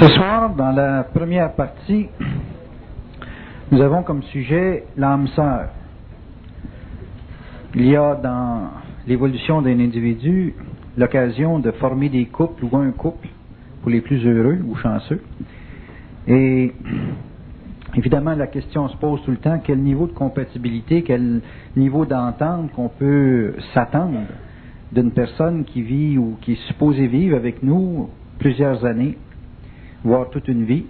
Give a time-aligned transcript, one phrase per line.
[0.00, 2.06] Ce soir, dans la première partie,
[3.72, 5.70] nous avons comme sujet l'âme sœur.
[7.74, 8.70] Il y a dans
[9.08, 10.54] l'évolution d'un individu
[10.96, 13.26] l'occasion de former des couples ou un couple
[13.82, 15.20] pour les plus heureux ou chanceux.
[16.28, 16.72] Et
[17.96, 21.40] évidemment, la question se pose tout le temps, quel niveau de compatibilité, quel
[21.76, 24.20] niveau d'entente qu'on peut s'attendre
[24.92, 29.18] d'une personne qui vit ou qui est supposée vivre avec nous plusieurs années,
[30.04, 30.86] voire toute une vie.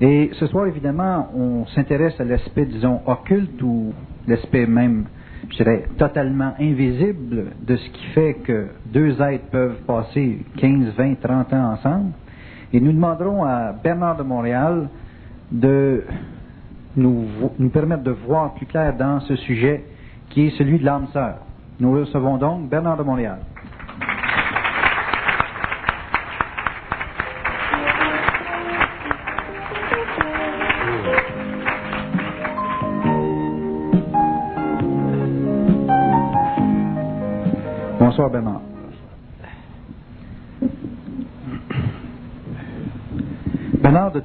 [0.00, 3.92] Et ce soir, évidemment, on s'intéresse à l'aspect, disons, occulte ou
[4.26, 5.04] l'aspect même,
[5.50, 11.20] je dirais, totalement invisible de ce qui fait que deux êtres peuvent passer 15, 20,
[11.20, 12.12] 30 ans ensemble.
[12.72, 14.88] Et nous demanderons à Bernard de Montréal
[15.52, 16.02] de
[16.96, 17.26] nous,
[17.58, 19.84] nous permettre de voir plus clair dans ce sujet
[20.30, 21.36] qui est celui de l'âme sœur.
[21.78, 23.38] Nous recevons donc Bernard de Montréal.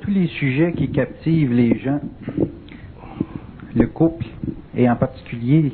[0.02, 2.00] Tous les sujets qui captivent les gens,
[3.76, 4.26] le couple,
[4.76, 5.74] et en particulier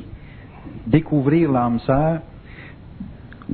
[0.86, 2.20] découvrir l'âme sœur,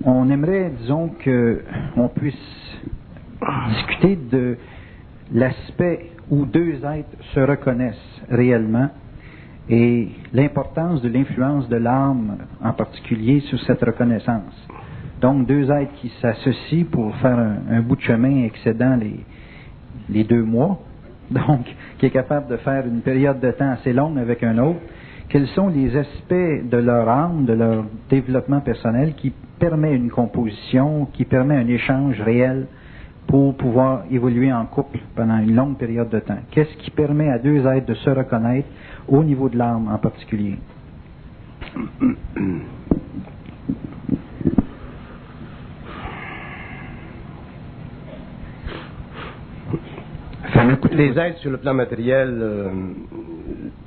[0.05, 2.81] on aimerait, disons, qu'on puisse
[3.69, 4.56] discuter de
[5.33, 8.91] l'aspect où deux êtres se reconnaissent réellement
[9.69, 14.69] et l'importance de l'influence de l'âme en particulier sur cette reconnaissance.
[15.20, 19.20] Donc deux êtres qui s'associent pour faire un, bout de chemin excédant les,
[20.12, 20.78] les deux mois,
[21.30, 21.66] donc
[21.98, 24.80] qui est capable de faire une période de temps assez longue avec un autre,
[25.28, 31.06] quels sont les aspects de leur âme, de leur développement personnel qui permet une composition,
[31.12, 32.66] qui permet un échange réel
[33.27, 36.41] pour pouvoir évoluer en couple pendant une longue période de temps?
[36.50, 38.69] Qu'est-ce qui permet à deux êtres de se reconnaître
[39.08, 40.58] au niveau de l'âme en particulier?
[50.92, 52.68] Les êtres sur le plan matériel, euh,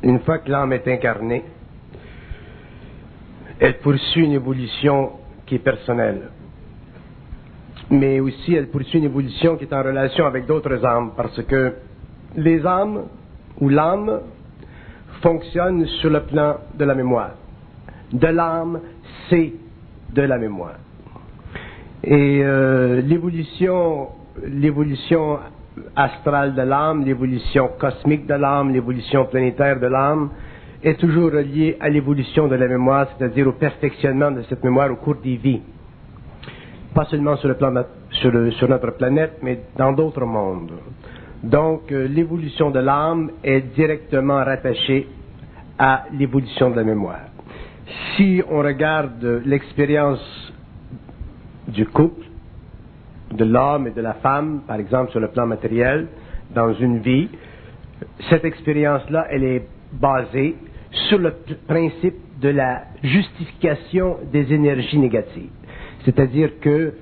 [0.02, 1.44] une fois que l'âme est incarnée,
[3.60, 5.12] elle poursuit une évolution
[5.46, 6.30] qui est personnelle.
[7.92, 11.74] Mais aussi, elle poursuit une évolution qui est en relation avec d'autres âmes, parce que
[12.36, 13.04] les âmes
[13.62, 14.22] ou l'âme
[15.22, 17.36] fonctionnent sur le plan de la mémoire.
[18.12, 18.80] De l'âme,
[19.30, 19.54] c'est
[20.14, 20.78] de la mémoire.
[22.04, 24.10] Et euh, l'évolution,
[24.44, 25.38] l'évolution
[25.96, 30.30] astrale de l'âme, l'évolution cosmique de l'âme, l'évolution planétaire de l'âme,
[30.84, 34.96] est toujours reliée à l'évolution de la mémoire, c'est-à-dire au perfectionnement de cette mémoire au
[34.96, 35.62] cours des vies.
[36.94, 37.74] Pas seulement sur, le plan,
[38.12, 40.72] sur, notre planète, mais dans d'autres mondes.
[41.44, 45.08] Donc, euh, l'évolution de l'âme est directement rattachée
[45.78, 47.20] à l'évolution de la mémoire.
[48.16, 50.54] Si on regarde l'expérience
[51.68, 52.25] du couple,
[53.36, 56.08] de l'homme et de la femme, par exemple sur le plan matériel,
[56.54, 57.30] dans une vie,
[58.30, 60.56] cette expérience-là, elle est basée
[61.10, 61.34] sur le
[61.68, 65.50] principe de la justification des énergies négatives.
[66.04, 66.94] C'est-à-dire que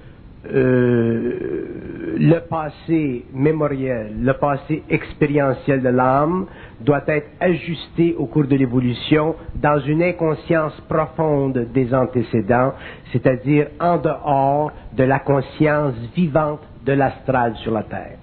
[0.52, 6.48] euh, le passé mémoriel, le passé expérientiel de l'âme
[6.82, 12.74] doit être ajusté au cours de l'évolution dans une inconscience profonde des antécédents,
[13.12, 18.18] c'est-à-dire en dehors de la conscience vivante de l'astral sur la Terre.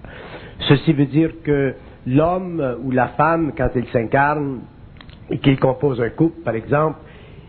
[0.68, 1.74] Ceci veut dire que
[2.06, 4.60] l'homme ou la femme, quand ils s'incarnent
[5.30, 6.98] et qu'ils composent un couple, par exemple,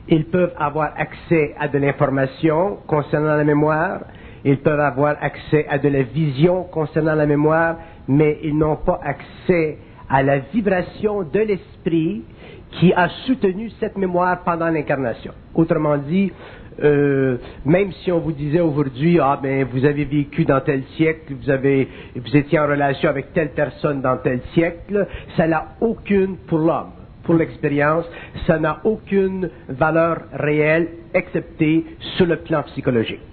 [0.08, 4.02] ils peuvent avoir accès à de l'information concernant la mémoire,
[4.44, 7.75] ils peuvent avoir accès à de la vision concernant la mémoire,
[8.07, 9.78] mais ils n'ont pas accès
[10.09, 12.24] à la vibration de l'esprit
[12.72, 15.34] qui a soutenu cette mémoire pendant l'incarnation.
[15.53, 16.31] Autrement dit,
[16.84, 21.34] euh, même si on vous disait aujourd'hui, ah ben vous avez vécu dans tel siècle,
[21.40, 26.37] vous avez, vous étiez en relation avec telle personne dans tel siècle, ça n'a aucune
[26.47, 26.91] pour l'homme,
[27.23, 28.05] pour l'expérience,
[28.47, 31.85] ça n'a aucune valeur réelle, excepté
[32.16, 33.31] sur le plan psychologique.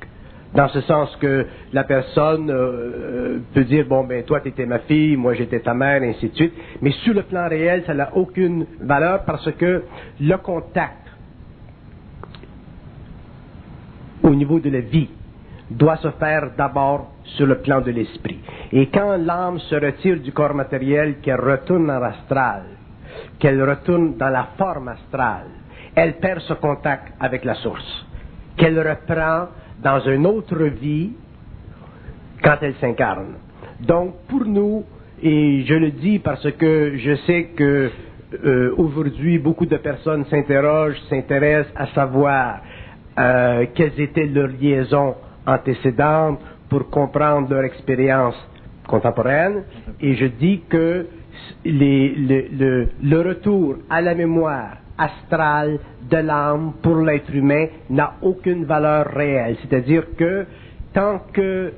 [0.54, 4.64] Dans ce sens que la personne euh, euh, peut dire, bon, ben toi, tu étais
[4.64, 6.54] ma fille, moi, j'étais ta mère, et ainsi de suite.
[6.80, 9.84] Mais sur le plan réel, ça n'a aucune valeur parce que
[10.20, 11.08] le contact
[14.22, 15.08] au niveau de la vie
[15.70, 18.38] doit se faire d'abord sur le plan de l'esprit.
[18.72, 22.62] Et quand l'âme se retire du corps matériel, qu'elle retourne dans l'astral,
[23.38, 25.46] qu'elle retourne dans la forme astrale,
[25.94, 28.06] elle perd ce contact avec la source,
[28.56, 29.48] qu'elle reprend
[29.82, 31.12] dans une autre vie
[32.42, 33.34] quand elle s'incarne.
[33.80, 34.84] Donc, pour nous,
[35.22, 37.90] et je le dis parce que je sais que
[38.44, 42.60] euh, aujourd'hui, beaucoup de personnes s'interrogent, s'intéressent à savoir
[43.18, 45.14] euh, quelles étaient leurs liaisons
[45.46, 48.36] antécédentes pour comprendre leur expérience
[48.86, 49.64] contemporaine.
[50.00, 51.06] Et je dis que
[51.64, 55.78] le, retour à la mémoire astrale
[56.10, 59.56] de l'âme pour l'être humain n'a aucune valeur réelle.
[59.62, 60.46] C'est-à-dire que
[60.92, 61.72] tant que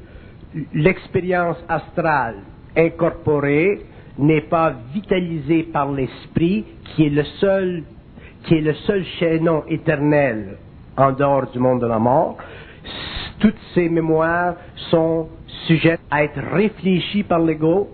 [0.74, 2.36] l'expérience astrale
[2.76, 3.80] incorporée
[4.18, 7.82] n'est pas vitalisée par l'esprit, qui est le seul,
[8.44, 10.56] qui est le seul chaînon éternel
[10.96, 12.36] en dehors du monde de la mort,
[13.38, 14.54] toutes ces mémoires
[14.90, 15.28] sont
[15.66, 17.88] sujettes à être réfléchies par l'ego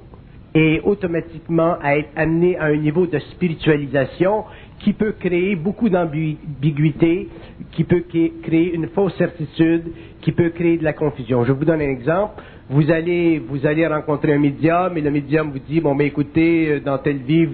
[0.55, 4.45] et automatiquement à être amenées à un niveau de spiritualisation
[4.81, 7.29] qui peut créer beaucoup d'ambiguïté,
[7.73, 8.05] qui peut
[8.43, 9.85] créer une fausse certitude,
[10.21, 11.45] qui peut créer de la confusion.
[11.45, 12.43] Je vous donne un exemple.
[12.69, 16.69] Vous allez, vous allez rencontrer un médium et le médium vous dit, bon, mais écoutez,
[16.69, 17.47] euh, dans telle vie,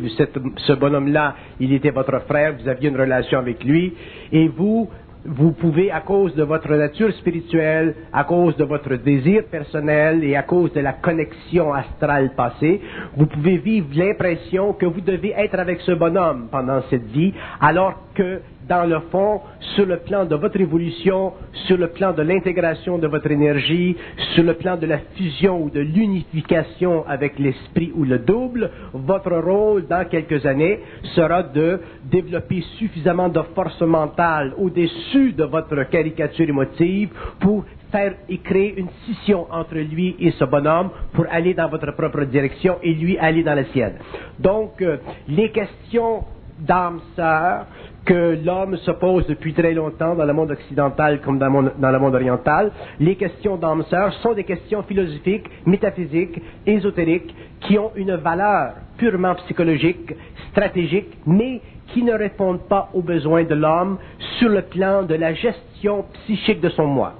[0.56, 3.92] ce bonhomme-là, il était votre frère, vous aviez une relation avec lui,
[4.32, 4.88] et vous,
[5.24, 10.34] vous pouvez, à cause de votre nature spirituelle, à cause de votre désir personnel et
[10.36, 12.80] à cause de la connexion astrale passée,
[13.16, 17.94] vous pouvez vivre l'impression que vous devez être avec ce bonhomme pendant cette vie, alors
[18.14, 19.40] que dans le fond,
[19.74, 21.32] sur le plan de votre évolution,
[21.66, 23.96] sur le plan de l'intégration de votre énergie,
[24.34, 29.32] sur le plan de la fusion ou de l'unification avec l'esprit ou le double, votre
[29.36, 30.80] rôle dans quelques années
[31.14, 37.10] sera de développer suffisamment de force mentale au-dessus de votre caricature émotive
[37.40, 41.92] pour faire et créer une scission entre lui et ce bonhomme pour aller dans votre
[41.92, 43.94] propre direction et lui aller dans la sienne.
[44.38, 44.96] Donc, euh,
[45.28, 46.24] les questions
[46.58, 47.66] d'âme sœur
[48.04, 51.48] que l'homme se pose depuis très longtemps dans le monde occidental comme dans,
[51.90, 52.72] le monde oriental.
[52.98, 59.34] Les questions d'âme sœur sont des questions philosophiques, métaphysiques, ésotériques, qui ont une valeur purement
[59.36, 60.14] psychologique,
[60.50, 63.98] stratégique, mais qui ne répondent pas aux besoins de l'homme
[64.38, 67.14] sur le plan de la gestion psychique de son moi.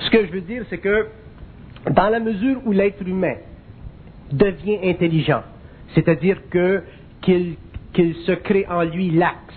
[0.00, 1.06] Ce que je veux dire, c'est que
[1.90, 3.36] dans la mesure où l'être humain
[4.30, 5.42] devient intelligent,
[5.94, 9.47] c'est-à-dire qu'il se crée en lui l'axe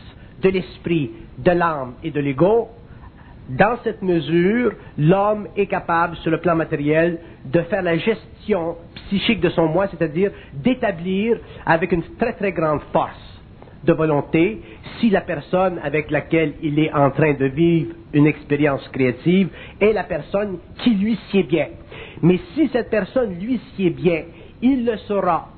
[0.42, 2.70] de l'esprit, de l'âme et de l'ego,
[3.50, 9.42] dans cette mesure, l'homme est capable, sur le plan matériel, de faire la gestion psychique
[9.42, 13.32] de son moi, c'est-à-dire d'établir avec une très très grande force
[13.84, 14.62] de volonté
[15.00, 19.50] si la personne avec laquelle il est en train de vivre une expérience créative
[19.80, 21.68] est la personne qui lui sied bien.
[22.22, 24.24] Mais si cette personne lui sied bien,
[24.62, 25.50] il le saura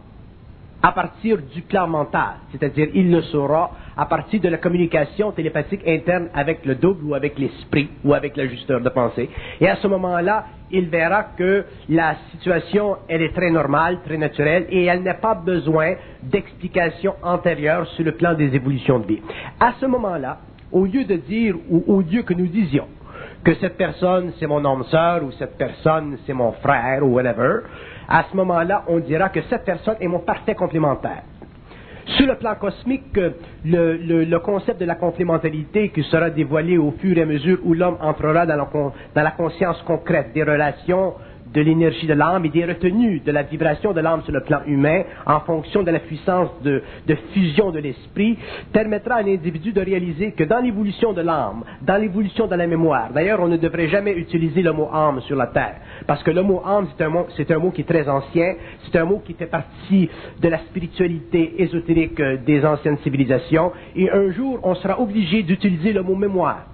[0.85, 5.81] à partir du plan mental, c'est-à-dire il le saura à partir de la communication télépathique
[5.87, 9.29] interne avec le double ou avec l'esprit ou avec l'ajusteur de pensée.
[9.61, 14.65] Et à ce moment-là, il verra que la situation, elle est très normale, très naturelle
[14.69, 19.21] et elle n'a pas besoin d'explications antérieures sur le plan des évolutions de vie.
[19.61, 20.39] À ce moment-là,
[20.73, 22.87] au lieu de dire ou au lieu que nous disions
[23.45, 27.59] que cette personne c'est mon homme sœur ou cette personne c'est mon frère ou whatever,
[28.13, 31.23] à ce moment-là, on dira que cette personne est mon parfait complémentaire.
[32.05, 33.17] Sur le plan cosmique,
[33.65, 37.97] le, concept de la complémentarité qui sera dévoilé au fur et à mesure où l'homme
[38.01, 41.13] entrera dans la conscience concrète des relations
[41.53, 44.61] de l'énergie de l'âme et des retenues de la vibration de l'âme sur le plan
[44.65, 46.81] humain en fonction de la puissance de,
[47.33, 48.37] fusion de l'esprit
[48.71, 53.11] permettra à l'individu de réaliser que dans l'évolution de l'âme, dans l'évolution de la mémoire,
[53.13, 55.75] d'ailleurs on ne devrait jamais utiliser le mot âme sur la terre
[56.07, 58.55] parce que le mot âme c'est un mot, c'est un mot qui est très ancien,
[58.85, 60.09] c'est un mot qui fait partie
[60.41, 65.93] de la spiritualité ésotérique euh, des anciennes civilisations et un jour on sera obligé d'utiliser
[65.93, 66.65] le mot mémoire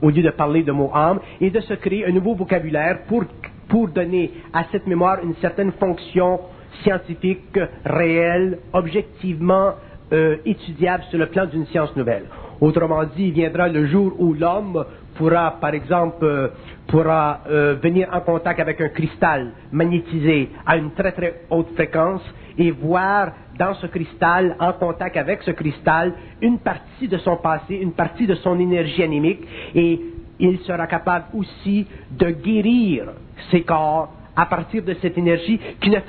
[0.00, 3.24] au lieu de parler de mot âme et de se créer un nouveau vocabulaire pour
[3.68, 6.40] pour donner à cette mémoire une certaine fonction
[6.82, 9.72] scientifique, réelle, objectivement
[10.12, 12.24] euh, étudiable sur le plan d'une science nouvelle.
[12.60, 16.48] Autrement dit, il viendra le jour où l'homme pourra, par exemple, euh,
[16.86, 22.22] pourra euh, venir en contact avec un cristal magnétisé à une très très haute fréquence
[22.58, 27.76] et voir dans ce cristal, en contact avec ce cristal, une partie de son passé,
[27.76, 29.40] une partie de son énergie animique
[29.74, 30.00] et
[30.42, 33.12] il sera capable aussi de guérir
[33.50, 36.00] ses corps à partir de cette énergie qui ne,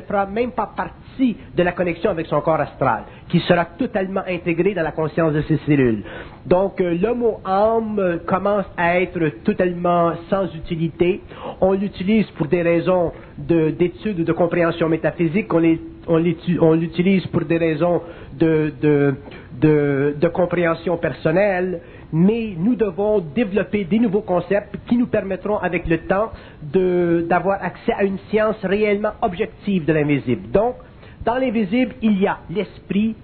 [0.00, 4.74] fera, même pas partie de la connexion avec son corps astral, qui sera totalement intégré
[4.74, 6.02] dans la conscience de ses cellules.
[6.44, 11.20] Donc euh, le mot âme commence à être totalement sans utilité.
[11.60, 16.18] On l'utilise pour des raisons d'études ou de compréhension métaphysique, on
[16.74, 18.02] l'utilise pour des raisons
[18.38, 18.72] de,
[19.60, 21.80] de compréhension personnelle,
[22.12, 26.30] mais nous devons développer des nouveaux concepts qui nous permettront avec le temps
[26.62, 30.50] d'avoir accès à une science réellement objective de l'invisible.
[30.50, 30.76] Donc,
[31.24, 33.14] dans l'invisible, il y a l'esprit,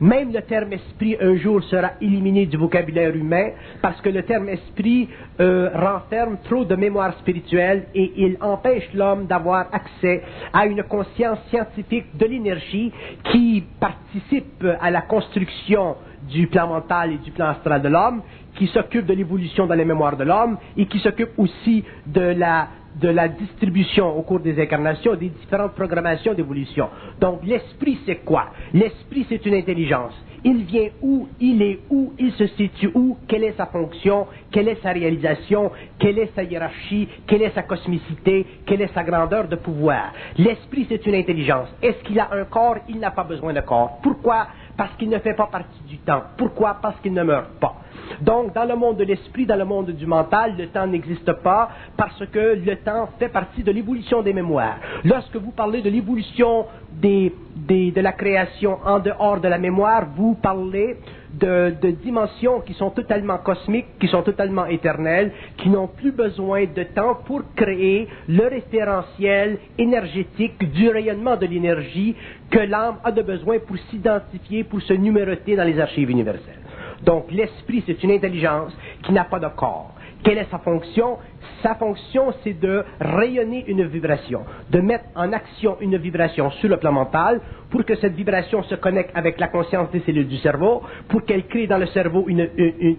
[0.00, 4.48] même le terme esprit un jour sera éliminé du vocabulaire humain parce que le terme
[4.48, 5.08] esprit
[5.40, 11.38] euh, renferme trop de mémoire spirituelle et il empêche l'homme d'avoir accès à une conscience
[11.48, 12.92] scientifique de l'énergie
[13.32, 15.96] qui participe à la construction
[16.28, 18.22] du plan mental et du plan astral de l'homme,
[18.54, 22.68] qui s'occupe de l'évolution dans les mémoires de l'homme et qui s'occupe aussi de la
[23.00, 26.88] de la distribution au cours des incarnations des différentes programmations d'évolution.
[27.20, 28.50] Donc l'esprit, c'est quoi?
[28.72, 30.14] L'esprit, c'est une intelligence.
[30.44, 31.26] Il vient où?
[31.40, 32.12] Il est où?
[32.18, 33.16] Il se situe où?
[33.26, 34.26] Quelle est sa fonction?
[34.52, 35.72] Quelle est sa réalisation?
[35.98, 37.08] Quelle est sa hiérarchie?
[37.26, 38.46] Quelle est sa cosmicité?
[38.66, 40.12] Quelle est sa grandeur de pouvoir?
[40.36, 41.68] L'esprit, c'est une intelligence.
[41.82, 42.76] Est-ce qu'il a un corps?
[42.88, 43.98] Il n'a pas besoin de corps.
[44.02, 44.46] Pourquoi?
[44.76, 46.22] Parce qu'il ne fait pas partie du temps.
[46.36, 46.78] Pourquoi?
[46.82, 47.76] Parce qu'il ne meurt pas.
[48.20, 51.70] Donc, dans le monde de l'esprit, dans le monde du mental, le temps n'existe pas
[51.96, 54.76] parce que le temps fait partie de l'évolution des mémoires.
[55.04, 56.66] Lorsque vous parlez de l'évolution
[57.00, 60.98] de la création en dehors de la mémoire, vous parlez
[61.38, 66.82] de, dimensions qui sont totalement cosmiques, qui sont totalement éternelles, qui n'ont plus besoin de
[66.84, 72.14] temps pour créer le référentiel énergétique du rayonnement de l'énergie
[72.50, 76.60] que l'âme a de besoin pour s'identifier, pour se numéroter dans les archives universelles.
[77.02, 78.72] Donc l'esprit, c'est une intelligence
[79.02, 79.94] qui n'a pas de corps.
[80.22, 81.18] Quelle est sa fonction?
[81.64, 86.76] Sa fonction, c'est de rayonner une vibration, de mettre en action une vibration sur le
[86.76, 87.40] plan mental
[87.70, 91.46] pour que cette vibration se connecte avec la conscience des cellules du cerveau, pour qu'elle
[91.46, 92.50] crée dans le cerveau une,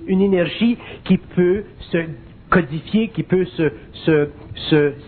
[0.07, 2.05] énergie qui peut se
[2.49, 4.29] codifié qui peut se,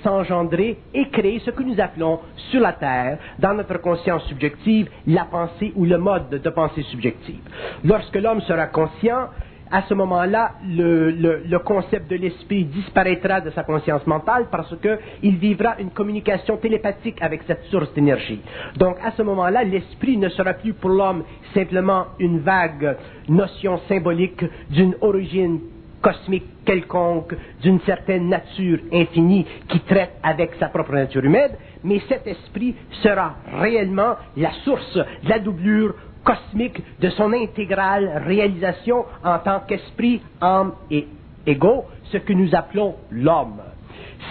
[0.04, 2.20] s'engendrer et créer ce que nous appelons
[2.52, 7.40] sur la Terre, dans notre conscience subjective, la pensée ou le mode de pensée subjective.
[7.84, 9.30] Lorsque l'homme sera conscient,
[9.72, 15.38] à ce moment-là, le, le, concept de l'esprit disparaîtra de sa conscience mentale parce qu'il
[15.38, 18.42] vivra une communication télépathique avec cette source d'énergie.
[18.78, 22.98] Donc, à ce moment-là, l'esprit ne sera plus pour l'homme simplement une vague
[23.28, 25.60] notion symbolique d'une origine
[26.02, 31.52] cosmique quelconque d'une certaine nature infinie qui traite avec sa propre nature humaine,
[31.84, 35.96] mais cet esprit sera réellement la source, la doublure
[36.28, 41.08] cosmique de son intégrale réalisation en tant qu'esprit, âme et
[41.46, 43.62] ego, ce que nous appelons l'homme.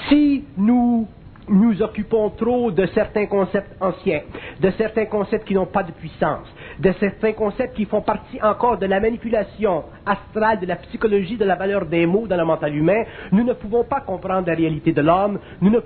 [0.08, 1.08] Si nous
[1.48, 4.22] nous occupons trop de certains concepts anciens,
[4.60, 6.48] de certains concepts qui n'ont pas de puissance,
[6.78, 11.44] de certains concepts qui font partie encore de la manipulation astrale, de la psychologie de
[11.44, 14.92] la valeur des mots dans le mental humain, nous ne pouvons pas comprendre la réalité
[14.92, 15.80] de l'homme, nous ne,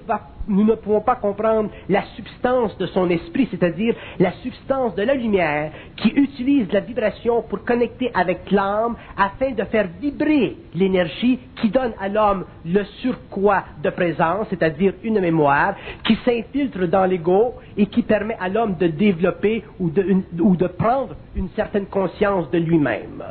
[0.49, 5.15] nous ne pouvons pas comprendre la substance de son esprit, c'est-à-dire la substance de la
[5.15, 11.69] lumière qui utilise la vibration pour connecter avec l'âme afin de faire vibrer l'énergie qui
[11.69, 15.75] donne à l'homme le surcroît de présence, c'est-à-dire une mémoire
[16.05, 20.05] qui s'infiltre dans l'ego et qui permet à l'homme de développer ou de,
[20.41, 23.23] ou de prendre une certaine conscience de lui-même.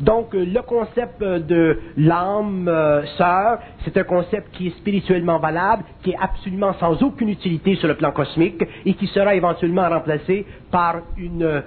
[0.00, 5.38] Donc, euh, le concept euh, de l'âme euh, sœur, c'est un concept qui est spirituellement
[5.38, 9.88] valable, qui est absolument sans aucune utilité sur le plan cosmique et qui sera éventuellement
[9.88, 11.62] remplacé par une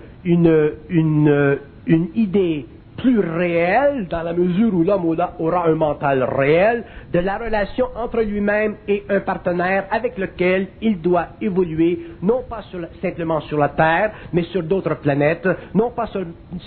[2.15, 2.65] idée
[3.01, 5.05] plus réel dans la mesure où l'homme
[5.39, 11.01] aura un mental réel de la relation entre lui-même et un partenaire avec lequel il
[11.01, 12.61] doit évoluer, non pas
[13.01, 16.07] simplement sur la Terre, mais sur d'autres planètes, non pas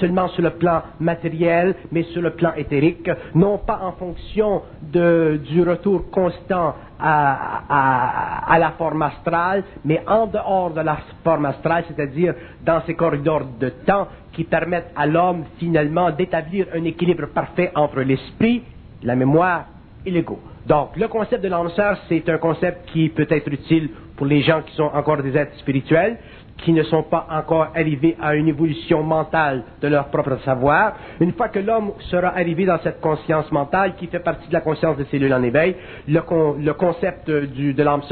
[0.00, 5.62] seulement sur le plan matériel, mais sur le plan éthérique, non pas en fonction du
[5.62, 12.82] retour constant à, la forme astrale, mais en dehors de la forme astrale, c'est-à-dire dans
[12.86, 18.62] ces corridors de temps qui permettent à l'homme finalement d'établir un équilibre parfait entre l'esprit,
[19.02, 19.66] la mémoire
[20.04, 20.38] et l'ego.
[20.66, 21.70] Donc, le concept de l'âme
[22.08, 25.56] c'est un concept qui peut être utile pour les gens qui sont encore des êtres
[25.58, 26.18] spirituels,
[26.58, 30.94] qui ne sont pas encore arrivés à une évolution mentale de leur propre savoir.
[31.20, 34.60] Une fois que l'homme sera arrivé dans cette conscience mentale qui fait partie de la
[34.60, 35.74] conscience des cellules en éveil,
[36.08, 38.02] le, concept de l'âme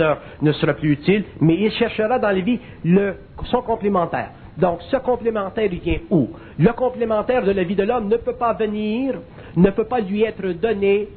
[0.43, 3.15] ne sera plus utile, mais il cherchera dans la vie le,
[3.45, 4.31] son complémentaire.
[4.57, 6.29] Donc, ce complémentaire, il vient où?
[6.59, 9.15] Le complémentaire de la vie de l'homme ne peut pas venir,
[9.57, 11.09] ne peut pas lui être donné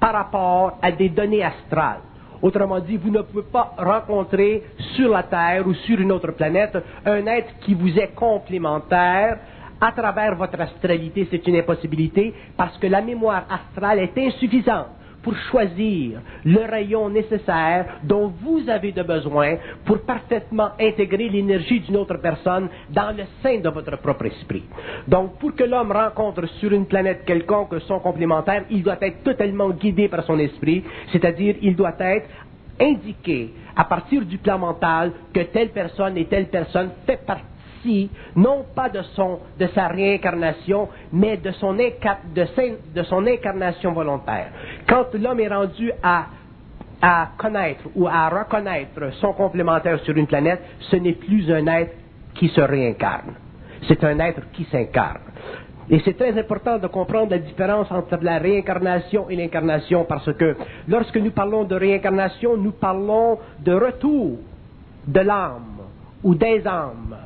[0.00, 2.00] par rapport à des données astrales.
[2.42, 4.62] Autrement dit, vous ne pouvez pas rencontrer
[4.96, 9.38] sur la Terre ou sur une autre planète un être qui vous est complémentaire
[9.80, 11.28] à travers votre astralité.
[11.30, 14.88] C'est une impossibilité parce que la mémoire astrale est insuffisante
[15.22, 21.96] pour choisir le rayon nécessaire dont vous avez de besoin pour parfaitement intégrer l'énergie d'une
[21.96, 24.64] autre personne dans le sein de votre propre esprit.
[25.06, 29.70] Donc, pour que l'homme rencontre sur une planète quelconque son complémentaire, il doit être totalement
[29.70, 32.28] guidé par son esprit, c'est-à-dire il doit être
[32.80, 37.49] indiqué à partir du plan mental que telle personne et telle personne fait partie
[38.36, 44.48] non pas de, son, de sa réincarnation, mais de son, de, son incarnation volontaire.
[44.88, 46.26] Quand l'homme est rendu à,
[47.00, 50.60] à connaître ou à reconnaître son complémentaire sur une planète,
[50.90, 51.94] ce n'est plus un être
[52.34, 53.34] qui se réincarne.
[53.88, 55.20] C'est un être qui s'incarne.
[55.88, 60.56] Et c'est très important de comprendre la différence entre la réincarnation et l'incarnation parce que
[60.86, 64.38] lorsque nous parlons de réincarnation, nous parlons de retour
[65.08, 65.80] de l'âme
[66.22, 67.16] ou des âmes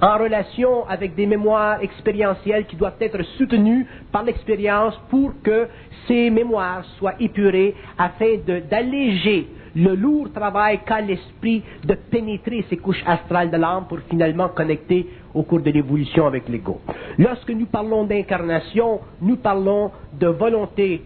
[0.00, 5.68] en relation avec des mémoires expérientielles qui doivent être soutenues par l'expérience pour que
[6.08, 8.36] ces mémoires soient épurées afin
[8.70, 14.48] d'alléger le lourd travail qu'a l'esprit de pénétrer ces couches astrales de l'âme pour finalement
[14.48, 16.80] connecter au cours de l'évolution avec l'ego.
[17.18, 21.02] Lorsque nous parlons d'incarnation, nous parlons de volonté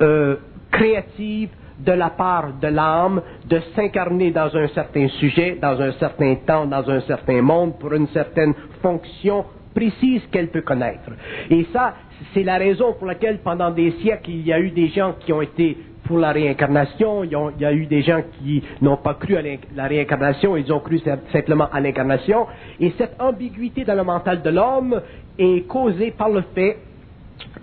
[0.00, 0.36] euh,
[0.70, 6.36] créative, de la part de l'âme de s'incarner dans un certain sujet, dans un certain
[6.46, 11.10] temps, dans un certain monde, pour une certaine fonction précise qu'elle peut connaître.
[11.50, 11.94] Et ça,
[12.32, 15.32] c'est la raison pour laquelle pendant des siècles, il y a eu des gens qui
[15.32, 19.36] ont été pour la réincarnation, il y a eu des gens qui n'ont pas cru
[19.36, 19.42] à
[19.74, 21.00] la réincarnation, ils ont cru
[21.32, 22.46] simplement à l'incarnation.
[22.78, 25.00] Et cette ambiguïté dans le mental de l'homme
[25.38, 26.76] est causée par le fait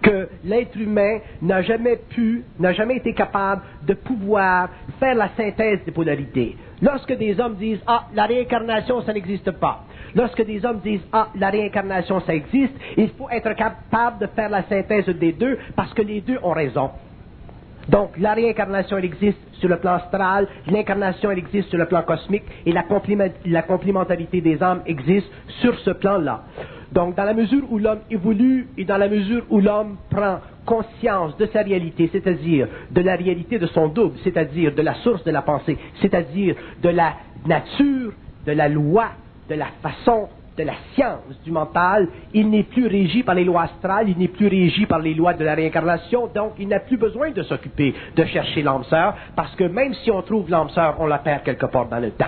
[0.01, 4.69] que l'être humain n'a jamais pu, n'a jamais été capable de pouvoir
[4.99, 6.55] faire la synthèse des polarités.
[6.81, 9.85] Lorsque des hommes disent Ah, la réincarnation, ça n'existe pas.
[10.15, 14.49] Lorsque des hommes disent Ah, la réincarnation, ça existe, il faut être capable de faire
[14.49, 16.91] la synthèse des deux parce que les deux ont raison.
[17.89, 22.03] Donc, la réincarnation, elle existe sur le plan astral, l'incarnation, elle existe sur le plan
[22.03, 22.83] cosmique, et la,
[23.45, 25.27] la complémentarité des âmes existe
[25.61, 26.43] sur ce plan-là.
[26.91, 31.37] Donc, dans la mesure où l'homme évolue et dans la mesure où l'homme prend conscience
[31.37, 35.31] de sa réalité, c'est-à-dire de la réalité de son double, c'est-à-dire de la source de
[35.31, 37.13] la pensée, c'est-à-dire de la
[37.45, 38.11] nature,
[38.45, 39.11] de la loi,
[39.49, 40.27] de la façon,
[40.61, 44.27] de la science du mental, il n'est plus régi par les lois astrales, il n'est
[44.27, 47.93] plus régi par les lois de la réincarnation, donc il n'a plus besoin de s'occuper
[48.15, 51.43] de chercher l'âme sœur, parce que même si on trouve l'âme sœur, on la perd
[51.43, 52.25] quelque part dans le temps.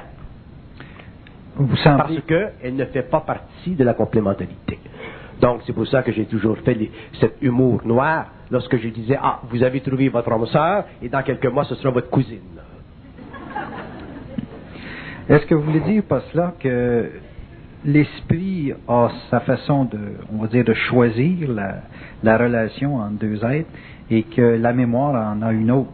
[1.55, 4.79] Vous Parce qu'elle ne fait pas partie de la complémentarité.
[5.39, 9.39] Donc, c'est pour ça que j'ai toujours fait cet humour noir lorsque je disais Ah,
[9.49, 12.39] vous avez trouvé votre âme sœur et dans quelques mois, ce sera votre cousine.
[15.29, 17.11] Est-ce que vous voulez dire par cela que
[17.85, 19.99] l'esprit a sa façon de,
[20.31, 21.81] on va dire, de choisir la,
[22.23, 23.69] la relation entre deux êtres
[24.09, 25.89] et que la mémoire en a une autre?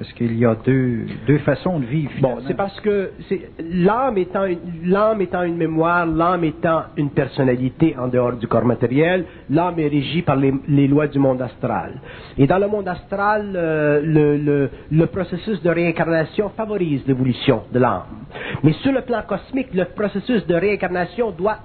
[0.00, 3.10] Est-ce qu'il y a deux, deux façons de vivre Bon, c'est parce que
[3.58, 4.46] l'âme étant,
[4.84, 9.88] l'âme étant une mémoire, l'âme étant une personnalité en dehors du corps matériel, l'âme est
[9.88, 12.00] régie par les, les, lois du monde astral.
[12.38, 17.78] Et dans le monde astral, euh, le, le, le, processus de réincarnation favorise l'évolution de
[17.78, 18.24] l'âme.
[18.62, 21.58] Mais sur le plan cosmique, le processus de réincarnation doit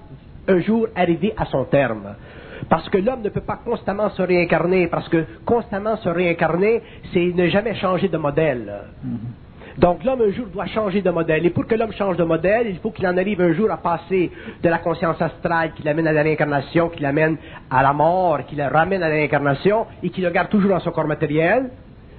[0.49, 2.15] un jour arriver à son terme.
[2.69, 6.81] Parce que l'homme ne peut pas constamment se réincarner, parce que constamment se réincarner,
[7.13, 8.73] c'est ne jamais changer de modèle.
[9.05, 9.47] Mm-hmm.
[9.77, 11.45] Donc l'homme un jour doit changer de modèle.
[11.45, 13.77] Et pour que l'homme change de modèle, il faut qu'il en arrive un jour à
[13.77, 14.31] passer
[14.63, 17.37] de la conscience astrale qui l'amène à la réincarnation, qui l'amène
[17.69, 20.79] à la mort, qui le ramène à la réincarnation, et qui le garde toujours dans
[20.79, 21.69] son corps matériel,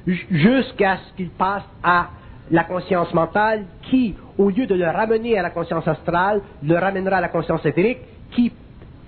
[0.07, 2.07] jusqu'à ce qu'il passe à
[2.51, 7.17] la conscience mentale qui, au lieu de le ramener à la conscience astrale, le ramènera
[7.17, 7.99] à la conscience éthérique,
[8.31, 8.53] qui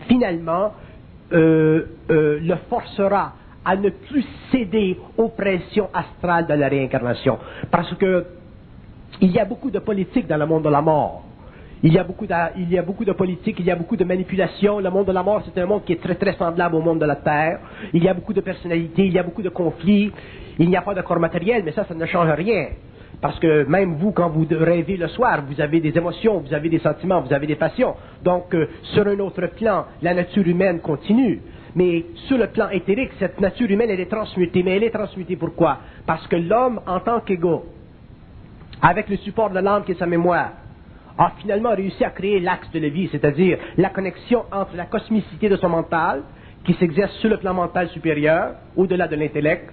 [0.08, 0.72] finalement
[1.32, 7.38] euh, euh, le forcera à ne plus céder aux pressions astrales de la réincarnation.
[7.70, 8.24] Parce que
[9.20, 11.24] il y a beaucoup de politique dans le monde de la mort.
[11.82, 13.96] Il y, a beaucoup de, il y a beaucoup de politique, il y a beaucoup
[13.96, 14.80] de manipulation.
[14.80, 16.98] Le monde de la mort, c'est un monde qui est très très semblable au monde
[16.98, 17.60] de la Terre.
[17.94, 20.12] Il y a beaucoup de personnalités, il y a beaucoup de conflits.
[20.58, 22.66] Il n'y a pas de corps matériel, mais ça, ça ne change rien.
[23.20, 26.70] Parce que même vous, quand vous rêvez le soir, vous avez des émotions, vous avez
[26.70, 27.94] des sentiments, vous avez des passions.
[28.24, 31.40] Donc, euh, sur un autre plan, la nature humaine continue.
[31.74, 34.62] Mais sur le plan éthérique, cette nature humaine, elle est transmutée.
[34.62, 35.78] Mais elle est transmutée pourquoi?
[36.06, 37.66] Parce que l'homme, en tant qu'égo,
[38.80, 40.52] avec le support de l'âme qui est sa mémoire,
[41.18, 45.50] a finalement réussi à créer l'axe de la vie, c'est-à-dire la connexion entre la cosmicité
[45.50, 46.22] de son mental,
[46.64, 49.70] qui s'exerce sur le plan mental supérieur, au-delà de l'intellect,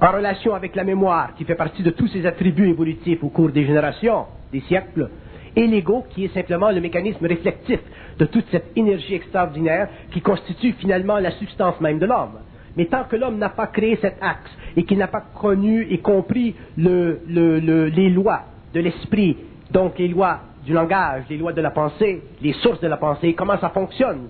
[0.00, 3.50] en relation avec la mémoire, qui fait partie de tous ces attributs évolutifs au cours
[3.50, 5.08] des générations, des siècles,
[5.56, 7.80] et l'ego, qui est simplement le mécanisme réflectif
[8.18, 12.40] de toute cette énergie extraordinaire qui constitue finalement la substance même de l'homme.
[12.76, 15.98] Mais tant que l'homme n'a pas créé cet axe et qu'il n'a pas connu et
[15.98, 18.42] compris les lois
[18.74, 19.38] de l'esprit,
[19.70, 23.32] donc les lois du langage, les lois de la pensée, les sources de la pensée,
[23.32, 24.28] comment ça fonctionne,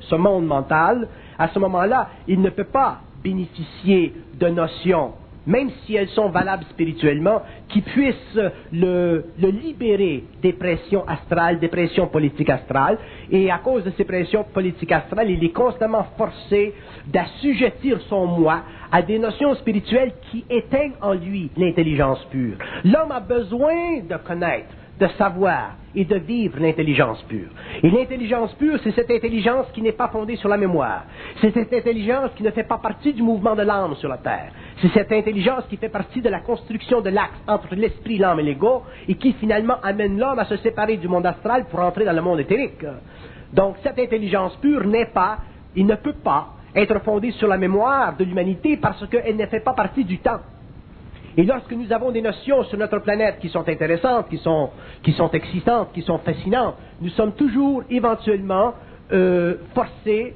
[0.00, 5.12] ce monde mental, à ce moment-là, il ne peut pas bénéficier de notions
[5.48, 8.38] même si elles sont valables spirituellement, qui puissent
[8.70, 12.98] le, libérer des pressions astrales, des pressions politiques astrales.
[13.30, 16.74] Et à cause de ces pressions politiques astrales, il est constamment forcé
[17.06, 18.60] d'assujettir son moi
[18.92, 22.56] à des notions spirituelles qui éteignent en lui l'intelligence pure.
[22.84, 27.48] L'homme a besoin de connaître de savoir et de vivre l'intelligence pure.
[27.82, 31.04] Et l'intelligence pure, c'est cette intelligence qui n'est pas fondée sur la mémoire.
[31.40, 34.52] C'est cette intelligence qui ne fait pas partie du mouvement de l'âme sur la terre.
[34.82, 38.42] C'est cette intelligence qui fait partie de la construction de l'axe entre l'esprit, l'âme et
[38.42, 42.12] l'ego et qui finalement amène l'homme à se séparer du monde astral pour entrer dans
[42.12, 42.84] le monde éthérique.
[43.52, 45.38] Donc cette intelligence pure n'est pas,
[45.74, 49.60] il ne peut pas être fondée sur la mémoire de l'humanité parce qu'elle ne fait
[49.60, 50.40] pas partie du temps.
[51.38, 54.70] Et lorsque nous avons des notions sur notre planète qui sont intéressantes, qui sont,
[55.04, 58.74] qui sont existantes, qui sont fascinantes, nous sommes toujours éventuellement
[59.12, 60.34] euh, forcés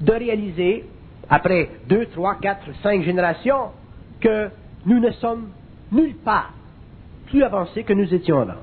[0.00, 0.86] de réaliser,
[1.28, 3.72] après deux, trois, quatre, cinq générations,
[4.18, 4.48] que
[4.86, 5.50] nous ne sommes
[5.92, 6.54] nulle part
[7.26, 8.62] plus avancés que nous étions avant.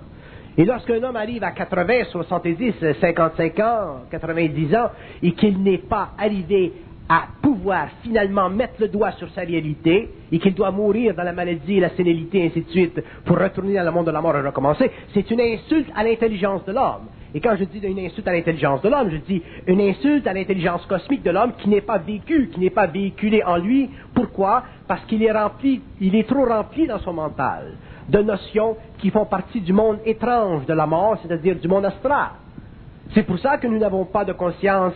[0.58, 4.90] Et lorsqu'un homme arrive à 80, 70, 55 ans, 90 ans,
[5.22, 6.74] et qu'il n'est pas arrivé
[7.10, 11.32] à pouvoir finalement mettre le doigt sur sa réalité et qu'il doit mourir dans la
[11.32, 14.42] maladie, la sénilité, ainsi de suite, pour retourner dans le monde de la mort et
[14.42, 17.08] recommencer, c'est une insulte à l'intelligence de l'homme.
[17.34, 20.34] Et quand je dis une insulte à l'intelligence de l'homme, je dis une insulte à
[20.34, 23.90] l'intelligence cosmique de l'homme qui n'est pas vécue, qui n'est pas véhiculée en lui.
[24.14, 24.64] Pourquoi?
[24.88, 27.74] Parce qu'il est rempli, il est trop rempli dans son mental
[28.10, 32.30] de notions qui font partie du monde étrange de la mort, c'est-à-dire du monde astral.
[33.14, 34.94] C'est pour ça que nous n'avons pas de conscience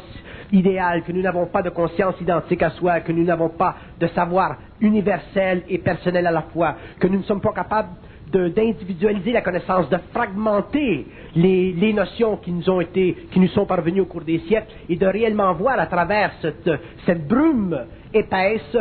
[0.52, 4.08] idéal, que nous n'avons pas de conscience identique à soi, que nous n'avons pas de
[4.08, 7.90] savoir universel et personnel à la fois, que nous ne sommes pas capables
[8.32, 14.02] d'individualiser la connaissance, de fragmenter les, notions qui nous ont été, qui nous sont parvenues
[14.02, 16.70] au cours des siècles et de réellement voir à travers cette,
[17.06, 17.78] cette brume
[18.14, 18.78] épaisse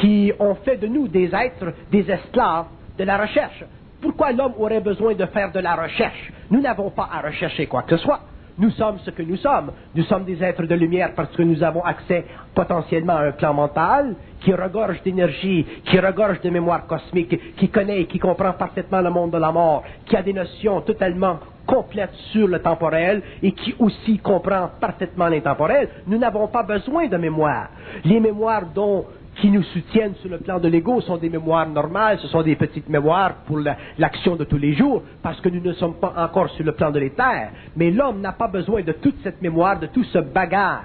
[0.00, 3.64] qui ont fait de nous des êtres, des esclaves de la recherche.
[4.00, 6.32] Pourquoi l'homme aurait besoin de faire de la recherche?
[6.50, 8.20] Nous n'avons pas à rechercher quoi que ce soit.
[8.56, 9.72] Nous sommes ce que nous sommes.
[9.94, 13.52] Nous sommes des êtres de lumière parce que nous avons accès potentiellement à un plan
[13.52, 19.00] mental qui regorge d'énergie, qui regorge de mémoire cosmique, qui connaît et qui comprend parfaitement
[19.00, 23.52] le monde de la mort, qui a des notions totalement complètes sur le temporel et
[23.52, 25.88] qui aussi comprend parfaitement l'intemporel.
[26.06, 27.68] Nous n'avons pas besoin de mémoire.
[28.04, 32.18] Les mémoires dont qui nous soutiennent sur le plan de l'ego sont des mémoires normales,
[32.20, 33.58] ce sont des petites mémoires pour
[33.98, 36.90] l'action de tous les jours, parce que nous ne sommes pas encore sur le plan
[36.90, 37.50] de l'éther.
[37.76, 40.82] Mais l'homme n'a pas besoin de toute cette mémoire, de tout ce bagage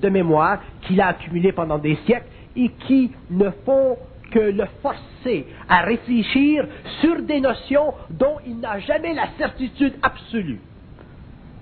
[0.00, 2.26] de mémoire qu'il a accumulé pendant des siècles
[2.56, 3.96] et qui ne font
[4.30, 6.66] que le forcer à réfléchir
[7.00, 10.60] sur des notions dont il n'a jamais la certitude absolue.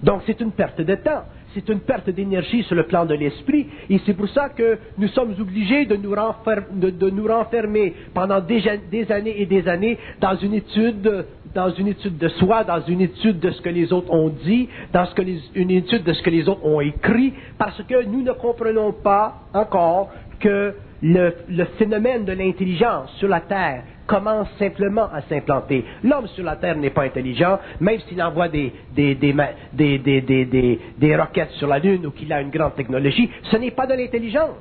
[0.02, 3.66] Donc c'est une perte de temps c'est une perte d'énergie sur le plan de l'esprit,
[3.88, 8.62] et c'est pour ça que nous sommes obligés de nous, renfermer, pendant des,
[9.10, 13.40] années et des années dans une étude dans une étude de soi, dans une étude
[13.40, 15.06] de ce que les autres ont dit, dans
[15.54, 19.34] une étude de ce que les autres ont écrit, parce que nous ne comprenons pas
[19.52, 25.84] encore que le phénomène de l'intelligence sur la Terre commence simplement à s'implanter.
[26.02, 31.68] L'homme sur la Terre n'est pas intelligent, même s'il envoie des, des, des, roquettes sur
[31.68, 34.56] la Lune ou qu'il a une grande technologie, ce n'est pas de l'intelligence.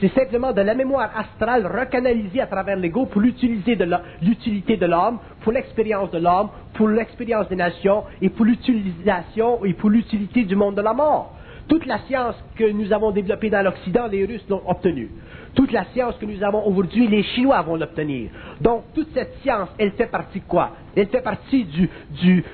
[0.00, 5.52] C'est simplement de la mémoire astrale recanalisée à travers l'ego pour l'utilité de l'homme, pour
[5.52, 10.74] l'expérience de l'homme, pour l'expérience des nations et pour l'utilisation et pour l'utilité du monde
[10.74, 11.34] de la mort.
[11.68, 15.10] Toute la science que nous avons développée dans l'Occident, les Russes l'ont obtenue.
[15.56, 18.28] Toute la science que nous avons aujourd'hui, les Chinois vont l'obtenir.
[18.60, 20.72] Donc, toute cette science, elle fait partie de quoi?
[20.94, 21.88] Elle fait partie du,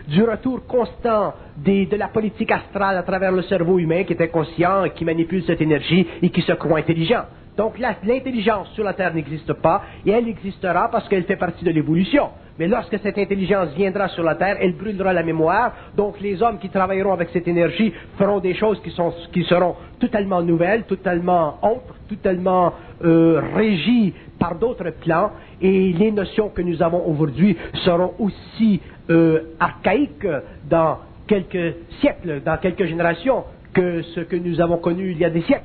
[0.09, 4.85] du, retour constant de la politique astrale à travers le cerveau humain qui est inconscient,
[4.95, 7.25] qui manipule cette énergie et qui se croit intelligent.
[7.57, 11.71] Donc l'intelligence sur la Terre n'existe pas et elle existera parce qu'elle fait partie de
[11.71, 12.31] l'évolution.
[12.59, 15.73] Mais lorsque cette intelligence viendra sur la Terre, elle brûlera la mémoire.
[15.97, 20.85] Donc les hommes qui travailleront avec cette énergie feront des choses qui, seront totalement nouvelles,
[20.85, 22.73] totalement autres, totalement
[23.05, 25.33] euh, régies par d'autres plans.
[25.61, 30.27] Et les notions que nous avons aujourd'hui seront aussi euh, archaïques
[30.69, 35.31] dans quelques siècles, dans quelques générations, que ce que nous avons connu il y a
[35.31, 35.65] des siècles.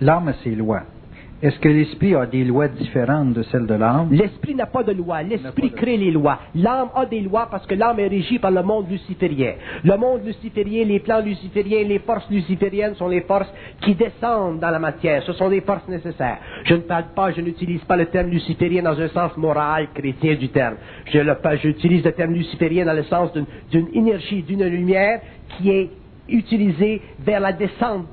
[0.00, 0.82] L'âme a ses lois.
[1.42, 4.08] Est-ce que l'esprit a des lois différentes de celles de l'âme?
[4.10, 5.22] L'esprit n'a pas de loi.
[5.22, 6.38] L'esprit crée les lois.
[6.54, 9.54] L'âme a des lois parce que l'âme est régie par le monde luciférien.
[9.82, 14.68] Le monde luciférien, les plans lucifériens, les forces lucifériennes sont les forces qui descendent dans
[14.68, 15.22] la matière.
[15.22, 16.40] Ce sont des forces nécessaires.
[16.64, 20.34] Je ne parle pas, je n'utilise pas le terme luciférien dans un sens moral chrétien
[20.34, 20.74] du terme.
[21.06, 21.20] Je
[21.62, 23.32] J'utilise le terme luciférien dans le sens
[23.70, 25.20] d'une énergie, d'une lumière
[25.56, 25.90] qui est
[26.28, 28.06] utilisée vers la descente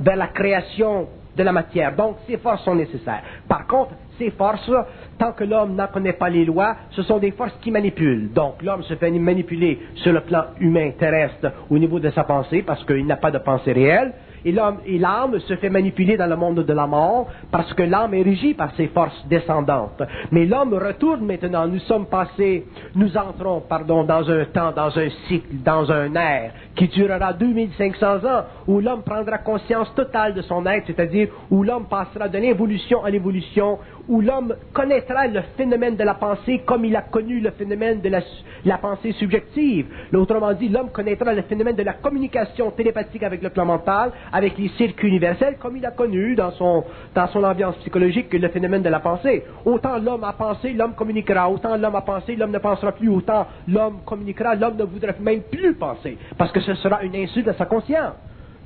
[0.00, 1.94] vers la création de la matière.
[1.96, 3.22] Donc, ces forces sont nécessaires.
[3.48, 4.70] Par contre, ces forces,
[5.18, 8.32] tant que l'homme n'en connaît pas les lois, ce sont des forces qui manipulent.
[8.32, 12.62] Donc, l'homme se fait manipuler sur le plan humain terrestre au niveau de sa pensée
[12.62, 14.12] parce qu'il n'a pas de pensée réelle.
[14.44, 17.82] Et l'homme et l'âme se fait manipuler dans le monde de la mort parce que
[17.82, 20.02] l'âme est régie par ces forces descendantes.
[20.30, 21.66] Mais l'homme retourne maintenant.
[21.66, 26.52] Nous sommes passés, nous entrons, pardon, dans un temps, dans un cycle, dans un ère
[26.74, 31.86] qui durera 2500 ans où l'homme prendra conscience totale de son être, c'est-à-dire où l'homme
[31.86, 36.96] passera de l'évolution à l'évolution, où l'homme connaîtra le phénomène de la pensée comme il
[36.96, 39.86] a connu le phénomène de la, pensée subjective.
[40.12, 44.58] Autrement dit, l'homme connaîtra le phénomène de la communication télépathique avec le plan mental, avec
[44.58, 46.84] les circuits universels, comme il a connu dans son,
[47.14, 49.44] dans son ambiance psychologique que le phénomène de la pensée.
[49.64, 51.48] Autant l'homme a pensé, l'homme communiquera.
[51.48, 53.08] Autant l'homme a pensé, l'homme ne pensera plus.
[53.08, 57.48] Autant l'homme communiquera, l'homme ne voudra même plus penser, parce que ce sera une insulte
[57.48, 58.14] à sa conscience.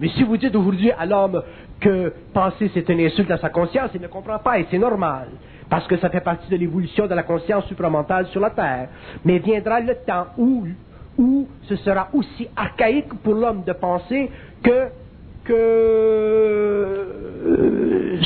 [0.00, 1.42] Mais si vous dites aujourd'hui à l'homme
[1.80, 5.28] que penser c'est une insulte à sa conscience, il ne comprend pas et c'est normal.
[5.68, 8.88] Parce que ça fait partie de l'évolution de la conscience supramentale sur la Terre.
[9.24, 10.66] Mais viendra le temps où,
[11.18, 14.30] où ce sera aussi archaïque pour l'homme de penser
[14.62, 14.88] que,
[15.46, 17.06] que euh,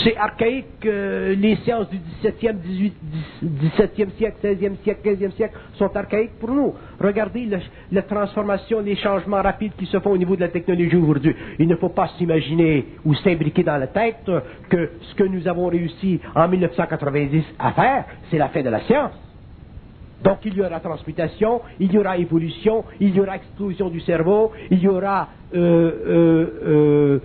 [0.02, 2.94] c'est archaïque que les sciences du 17e, 18,
[3.42, 6.74] 17e siècle, 16e siècle, 15e siècle sont archaïques pour nous.
[6.98, 7.48] Regardez
[7.92, 11.34] la transformation, les changements rapides qui se font au niveau de la technologie aujourd'hui.
[11.58, 14.30] Il ne faut pas s'imaginer ou s'imbriquer dans la tête
[14.68, 18.80] que ce que nous avons réussi en 1990 à faire, c'est la fin de la
[18.80, 19.29] science.
[20.22, 24.52] Donc il y aura transmutation, il y aura évolution, il y aura explosion du cerveau,
[24.70, 27.20] il y aura euh, euh,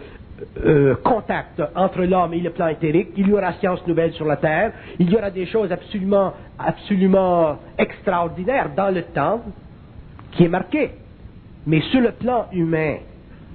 [0.66, 4.38] euh, contact entre l'homme et le plan éthérique, il y aura science nouvelle sur la
[4.38, 9.42] Terre, il y aura des choses absolument, absolument extraordinaires dans le temps
[10.32, 10.92] qui est marqué.
[11.68, 12.98] Mais sur le plan humain,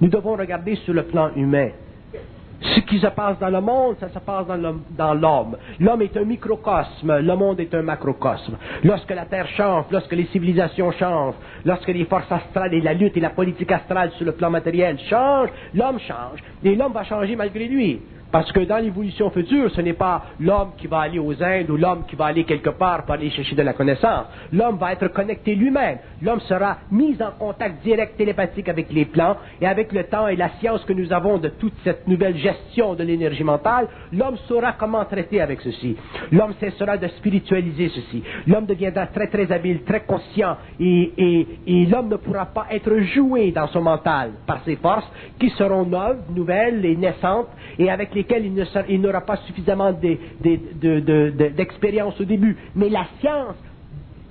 [0.01, 1.69] nous devons regarder sur le plan humain.
[2.61, 5.57] Ce qui se passe dans le monde, ça se passe dans l'homme-.
[5.79, 8.55] L'homme est un microcosme, le monde est un macrocosme.
[8.83, 13.17] Lorsque la Terre change, lorsque les civilisations changent, lorsque les forces astrales et la lutte
[13.17, 16.39] et la politique astrale sur le plan matériel changent, l'homme change.
[16.63, 18.01] Et l'homme va changer malgré lui.
[18.31, 21.75] Parce que dans l'évolution future, ce n'est pas l'homme qui va aller aux Indes ou
[21.77, 24.25] l'homme qui va aller quelque part pour aller chercher de la connaissance.
[24.53, 25.97] L'homme va être connecté lui-même.
[26.21, 30.35] L'homme sera mis en contact direct télépathique avec les plans et avec le temps et
[30.35, 34.73] la science que nous avons de toute cette nouvelle gestion de l'énergie mentale, l'homme saura
[34.73, 35.97] comment traiter avec ceci.
[36.31, 38.23] L'homme cessera de spiritualiser ceci.
[38.47, 41.47] L'homme deviendra très très habile, très conscient et,
[41.89, 46.21] l'homme ne pourra pas être joué dans son mental par ses forces qui seront neuves,
[46.33, 48.20] nouvelles et naissantes et avec lesquelles
[48.65, 52.57] sera- il n'aura pas suffisamment de- de- de- de- de- d'expérience au début.
[52.75, 53.55] Mais la science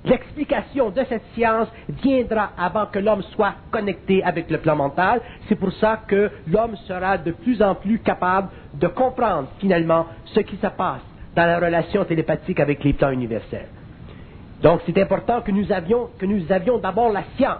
[0.03, 5.21] L'explication de cette science viendra avant que l'homme soit connecté avec le plan mental.
[5.47, 10.39] C'est pour ça que l'homme sera de plus en plus capable de comprendre finalement ce
[10.39, 11.01] qui se passe
[11.35, 13.69] dans la relation télépathique avec les plans universels.
[14.63, 17.59] Donc c'est important que nous avions, que nous avions d'abord la science.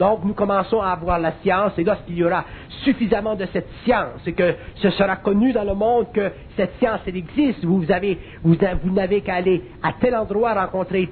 [0.00, 2.44] Donc nous commençons à avoir la science et lorsqu'il y aura
[2.84, 7.00] suffisamment de cette science et que ce sera connu dans le monde que cette science
[7.06, 11.10] elle existe, vous avez, vous, vous n'avez qu'à aller à tel endroit rencontrer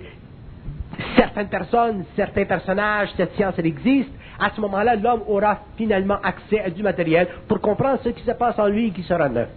[1.17, 6.61] certaines personnes, certains personnages, cette science elle existe, à ce moment-là, l'homme aura finalement accès
[6.61, 9.49] à du matériel pour comprendre ce qui se passe en lui et qui sera neuf.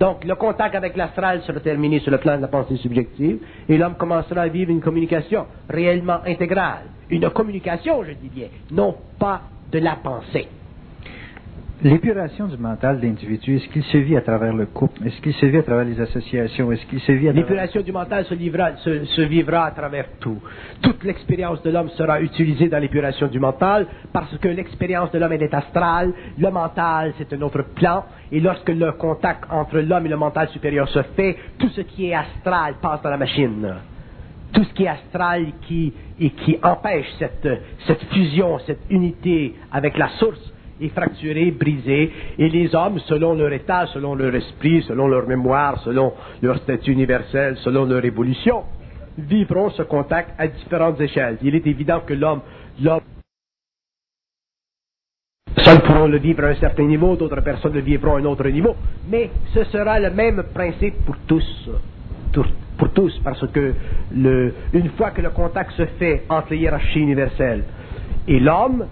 [0.00, 3.76] Donc, le contact avec l'astral sera terminé sur le plan de la pensée subjective et
[3.76, 6.84] l'homme commencera à vivre une communication réellement intégrale.
[7.10, 10.48] Une communication, je dis bien, non pas de la pensée.
[11.80, 15.06] L'épuration du mental d'individu, est-ce qu'il se vit à travers le couple?
[15.06, 16.72] Est-ce qu'il se vit à travers les associations?
[16.72, 17.48] Est-ce qu'il se vit à travers...
[17.48, 20.42] L'épuration du mental se, livra- se- vivra à travers tout.
[20.82, 25.30] Toute l'expérience de l'homme sera utilisée dans l'épuration du mental parce que l'expérience de l'homme
[25.34, 30.08] est astrale, le mental c'est un autre plan et lorsque le contact entre l'homme et
[30.08, 33.74] le mental supérieur se fait, tout ce qui est astral passe dans la machine.
[34.52, 37.48] Tout ce qui est astral qui, et qui empêche cette,
[37.86, 40.40] cette fusion, cette unité avec la source
[40.80, 45.80] est fracturé, brisé, et les hommes, selon leur état, selon leur esprit, selon leur mémoire,
[45.82, 46.12] selon
[46.42, 48.64] leur statut universel, selon leur évolution,
[49.16, 51.38] vivront ce contact à différentes échelles.
[51.42, 52.40] Il est évident que l'homme,
[52.80, 53.00] l'homme
[55.68, 58.48] personnes pourront le vivre à un certain niveau, d'autres personnes le vivront à un autre
[58.48, 58.74] niveau,
[59.10, 61.70] mais ce sera le même principe pour tous.
[62.78, 63.74] pour tous, parce que
[64.14, 67.64] une fois que le contact se fait entre les hiérarchies universelles
[68.28, 68.86] et l'homme,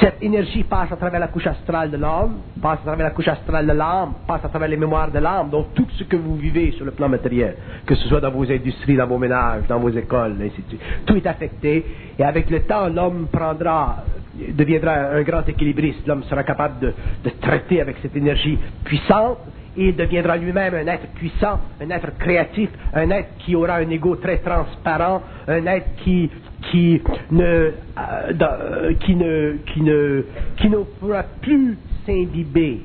[0.00, 3.28] cette énergie passe à travers la couche astrale de l'homme, passe à travers la couche
[3.28, 6.36] astrale de l'âme, passe à travers les mémoires de l'âme, donc tout ce que vous
[6.36, 9.78] vivez sur le plan matériel, que ce soit dans vos industries, dans vos ménages, dans
[9.78, 11.84] vos écoles, ainsi de suite, tout est affecté,
[12.18, 14.04] et avec le temps, l'homme prendra,
[14.50, 19.38] deviendra un grand équilibriste, l'homme sera capable de, traiter avec cette énergie puissante,
[19.76, 23.88] et il deviendra lui-même un être puissant, un être créatif, un être qui aura un
[23.90, 26.28] ego très transparent, un être qui
[26.70, 27.00] qui
[27.30, 30.24] ne, euh, euh, qui ne, qui ne,
[30.56, 32.80] qui ne pourra plus s'imbiber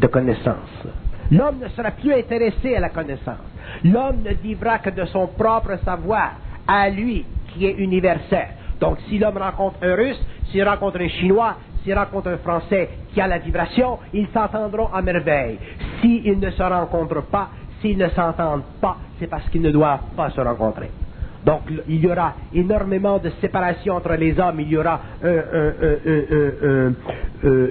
[0.00, 0.86] de connaissances.
[1.30, 3.38] L'homme ne sera plus intéressé à la connaissance.
[3.84, 6.32] L'homme ne vivra que de son propre savoir,
[6.66, 8.48] à lui, qui est universel.
[8.80, 13.20] Donc, si l'homme rencontre un russe, s'il rencontre un chinois, s'il rencontre un français qui
[13.20, 15.58] a la vibration, ils s'entendront à merveille.
[16.00, 17.48] S'ils ne se rencontrent pas,
[17.80, 20.90] s'ils ne s'entendent pas, c'est parce qu'ils ne doivent pas se rencontrer.
[21.48, 25.00] Donc il y aura énormément de séparation entre les hommes, il y aura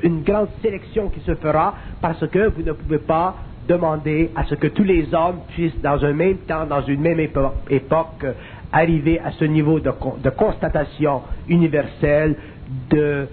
[0.02, 3.36] une grande sélection qui se fera parce que vous ne pouvez pas
[3.68, 7.20] demander à ce que tous les hommes puissent dans un même temps, dans une même
[7.20, 8.26] époque,
[8.72, 9.92] arriver à ce niveau de,
[10.32, 12.36] constatation universelle
[12.90, 13.28] de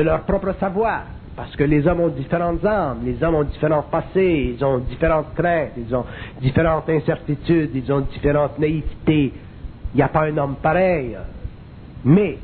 [0.00, 1.04] leur propre savoir.
[1.36, 5.34] Parce que les hommes ont différentes âmes, les hommes ont différents passés, ils ont différentes
[5.34, 6.06] craintes, ils ont
[6.40, 9.34] différentes incertitudes, ils ont différentes naïvetés.
[9.92, 11.14] Il n'y a pas un homme pareil.
[12.04, 12.38] Mais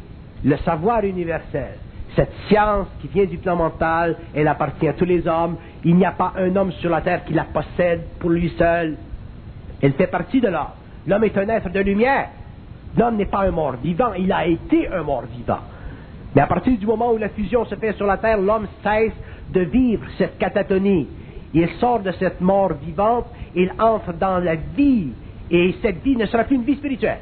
[0.45, 1.79] le savoir universel,
[2.15, 5.57] cette science qui vient du plan mental, elle appartient à tous les hommes.
[5.85, 8.99] Il n'y a pas un homme sur la terre qui la possède pour lui seul.
[9.81, 10.75] Elle fait partie de l'homme.
[11.07, 12.29] L'homme est un être de lumière.
[12.97, 15.61] L'homme n'est pas un mort vivant, il a été un mort vivant.
[16.35, 19.13] Mais à partir du moment où la fusion se fait sur la terre, l'homme cesse
[19.53, 21.07] de vivre cette catatonie.
[21.55, 25.11] Il sort de cette mort vivante, il entre dans la vie,
[25.51, 27.19] et cette vie ne sera plus une vie spirituelle.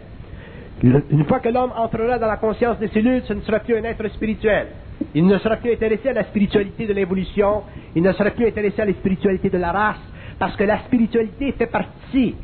[0.82, 3.84] Une fois que l'homme entrera dans la conscience des cellules, ce ne sera plus un
[3.84, 4.68] être spirituel.
[5.14, 7.62] Il ne sera plus intéressé à la spiritualité de l'évolution,
[7.94, 10.00] il ne sera plus intéressé à la spiritualité de la race,
[10.38, 12.36] parce que la spiritualité fait partie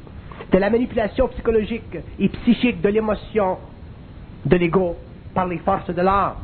[0.52, 3.59] de la manipulation psychologique et psychique de l'émotion,
[4.44, 4.96] de l'ego,
[5.33, 6.35] par les forces de l'âme.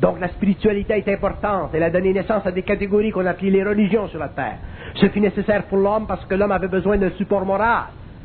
[0.00, 1.70] Donc la spiritualité est importante.
[1.72, 4.58] Elle a donné naissance à des catégories qu'on appelait les religions sur la Terre.
[4.94, 7.84] Ce fut nécessaire pour l'homme parce que l'homme avait besoin d'un support moral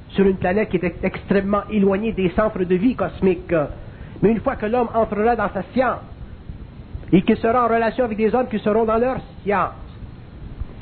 [0.09, 3.53] sur une planète qui était extrêmement éloignée des centres de vie cosmiques.
[4.21, 5.99] Mais une fois que l'homme entrera dans sa science
[7.11, 9.71] et qu'il sera en relation avec des hommes qui seront dans leur science,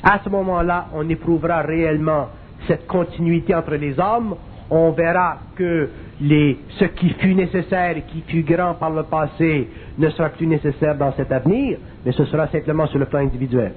[0.02, 2.28] à ce moment-là, on éprouvera réellement
[2.66, 4.34] cette continuité entre les hommes.
[4.70, 9.68] On verra que ce qui fut nécessaire et qui fut grand par le passé
[10.00, 13.72] ne sera plus nécessaire dans cet avenir, mais ce sera simplement sur le plan individuel.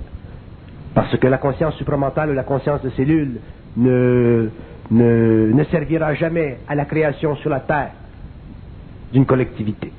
[0.96, 3.40] Parce que la conscience supramentale ou la conscience de cellule
[3.76, 4.50] ne,
[4.90, 7.92] ne, servira jamais à la création sur la Terre
[9.12, 9.92] d'une collectivité.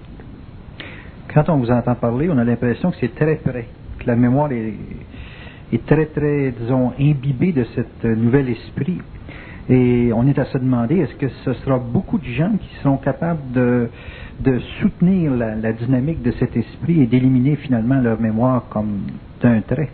[1.33, 3.67] Quand on vous entend parler, on a l'impression que c'est très près,
[3.99, 4.75] que la mémoire est,
[5.73, 8.99] est très, très, disons, imbibée de cet nouvel esprit.
[9.69, 12.99] Et on est à se demander, est-ce que ce sera beaucoup de gens qui seront
[12.99, 13.89] capables de,
[14.41, 19.03] de soutenir la, dynamique de cet esprit et d'éliminer finalement leur mémoire comme
[19.41, 19.91] d'un trait?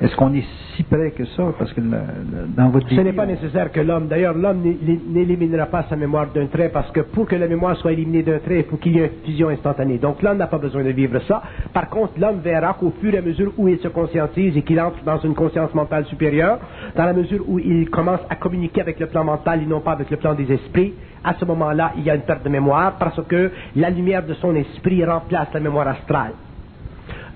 [0.00, 0.44] Est-ce qu'on est
[0.78, 1.42] si près que ça?
[1.58, 5.96] Parce que dans votre Ce n'est pas nécessaire que l'homme, d'ailleurs, l'homme n'éliminera pas sa
[5.96, 8.76] mémoire d'un trait parce que pour que la mémoire soit éliminée d'un trait, il faut
[8.76, 9.98] qu'il y ait une fusion instantanée.
[9.98, 11.42] Donc l'homme n'a pas besoin de vivre ça.
[11.72, 14.80] Par contre, l'homme verra qu'au fur et à mesure où il se conscientise et qu'il
[14.80, 16.60] entre dans une conscience mentale supérieure,
[16.94, 19.92] dans la mesure où il commence à communiquer avec le plan mental et non pas
[19.92, 22.94] avec le plan des esprits, à ce moment-là, il y a une perte de mémoire
[23.00, 26.34] parce que la lumière de son esprit remplace la mémoire astrale.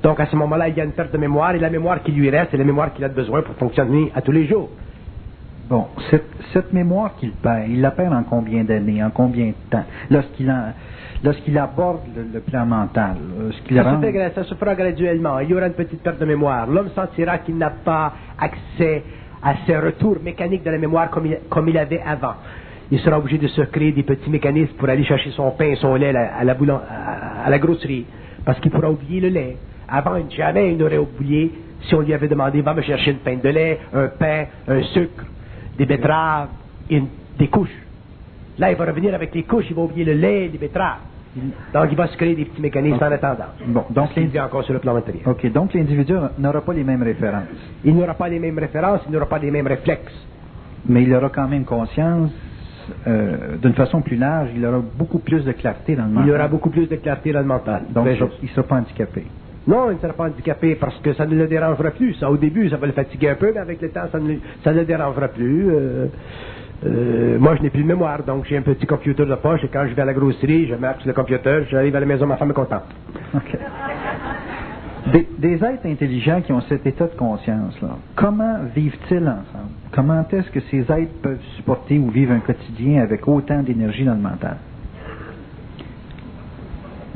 [0.03, 2.13] Donc à ce moment-là, il y a une perte de mémoire et la mémoire qui
[2.13, 4.69] lui reste, c'est la mémoire qu'il a besoin pour fonctionner à tous les jours.
[5.69, 5.87] Bon,
[6.53, 9.85] cette, mémoire qu'il perd, il la perd en combien d'années, en combien de temps?
[10.11, 10.53] Lorsqu'il
[11.23, 13.17] lorsqu'il aborde le, plan mental,
[13.71, 15.39] ça, se fait, ça se fera graduellement.
[15.39, 16.67] Il y aura une petite perte de mémoire.
[16.67, 19.05] L'homme sentira qu'il n'a pas accès
[19.43, 22.35] à ces retours mécaniques de la mémoire comme il, comme il avait avant.
[22.91, 25.95] Il sera obligé de se créer des petits mécanismes pour aller chercher son pain, son
[25.95, 26.57] lait à la,
[27.45, 28.05] à la grosserie,
[28.45, 29.57] parce qu'il pourra oublier le lait.
[29.93, 31.53] Avant, jamais il n'aurait oublié
[31.83, 34.83] si on lui avait demandé va me chercher une pinte de lait, un pain, un
[34.85, 35.25] sucre,
[35.77, 36.49] des betteraves,
[36.91, 37.03] et
[37.39, 37.77] des couches.
[38.59, 40.99] Là, il va revenir avec les couches, il va oublier le lait, les betteraves.
[41.73, 43.53] Donc, il va se créer des petits mécanismes en attendant.
[43.67, 45.23] Bon, donc il encore sur le plan matériel.
[45.27, 47.45] OK, donc l'individu n'aura pas les mêmes références.
[47.85, 50.13] Il n'aura pas les mêmes références, il n'aura pas les mêmes réflexes.
[50.87, 52.31] Mais il aura quand même conscience
[53.07, 56.29] euh, d'une façon plus large, il aura beaucoup plus de clarté dans le mental.
[56.29, 57.85] Il aura beaucoup plus de clarté dans le mental.
[57.89, 59.25] Donc, il ne sera pas handicapé.
[59.67, 62.15] Non, il ne sera pas handicapé parce que ça ne le dérangera plus.
[62.15, 64.35] Ça, au début, ça va le fatiguer un peu, mais avec le temps, ça ne,
[64.65, 65.71] ça ne le dérangera plus.
[65.71, 66.07] Euh,
[66.85, 69.69] euh, moi, je n'ai plus de mémoire, donc j'ai un petit computer de poche et
[69.69, 72.27] quand je vais à la grosserie, je marque sur le computer, j'arrive à la maison,
[72.27, 72.83] ma femme est contente.
[75.13, 79.71] Des, des êtres intelligents qui ont cet état de conscience, là, comment vivent-ils ensemble?
[79.93, 84.15] Comment est-ce que ces êtres peuvent supporter ou vivre un quotidien avec autant d'énergie dans
[84.15, 84.57] le mental?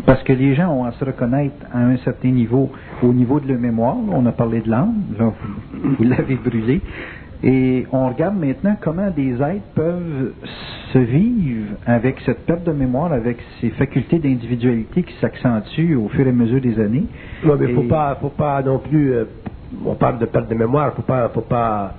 [0.06, 2.70] Parce que les gens ont à se reconnaître à un certain niveau,
[3.02, 3.96] au niveau de leur mémoire.
[4.12, 5.32] On a parlé de l'âme, là,
[5.72, 6.80] vous, vous l'avez brûlé.
[7.42, 10.32] Et on regarde maintenant comment des êtres peuvent
[10.92, 16.26] se vivre avec cette perte de mémoire, avec ces facultés d'individualité qui s'accentuent au fur
[16.26, 17.04] et à mesure des années.
[17.44, 19.12] Non, mais faut Et- pas, faut pas non plus.
[19.12, 19.24] euh,
[19.84, 21.94] on parle de perte de mémoire, faut pas, faut pas,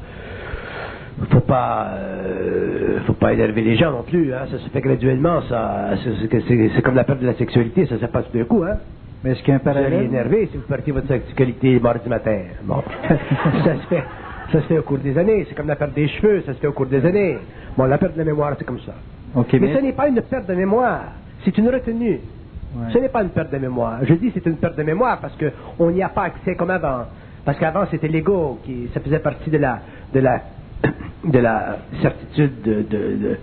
[1.31, 4.33] faut pas, euh, faut pas énerver les gens non plus.
[4.33, 5.41] Hein, ça se fait graduellement.
[5.43, 8.63] Ça, c'est- comme la perte de la sexualité, ça se passe tout d'un coup.
[8.63, 8.77] Hein.
[9.23, 10.05] Mais est-ce qu'il y a un Vous allez parallèle?
[10.05, 12.37] énerver si vous partez votre sexualité mardi matin.
[12.63, 14.03] Bon, ça se fait,
[14.51, 15.45] ça se fait au cours des années.
[15.49, 17.37] C'est comme la perte des cheveux, ça se fait au cours des années.
[17.75, 18.93] Bon, la perte de la mémoire, c'est comme ça.
[19.35, 21.01] Mais mais, ce n'est pas une perte de mémoire,
[21.43, 22.19] c'est une retenue.
[22.75, 22.91] Ouais.
[22.93, 23.99] Ce n'est pas une perte de mémoire.
[24.03, 27.05] Je dis c'est une perte de mémoire parce qu'on n'y a pas accès comme avant.
[27.43, 29.79] Parce qu'avant c'était l'ego qui ça faisait partie de la
[30.13, 30.41] de la
[31.25, 33.37] de la certitude de, de, de,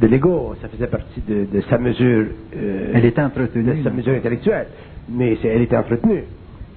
[0.00, 0.54] de l'ego.
[0.60, 2.26] Ça faisait partie de, de sa mesure.
[2.56, 3.74] euh, elle était entretenue.
[3.78, 4.66] de sa mesure intellectuelle.
[5.08, 6.24] Mais elle était entretenue.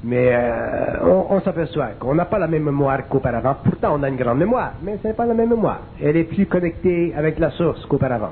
[0.04, 3.58] Mais euh, on, on s'aperçoit qu'on n'a pas la même mémoire qu'auparavant.
[3.64, 5.82] Pourtant, on a une grande mémoire, mais ce n'est pas la même mémoire.
[6.02, 8.32] Elle est plus connectée avec la source qu'auparavant.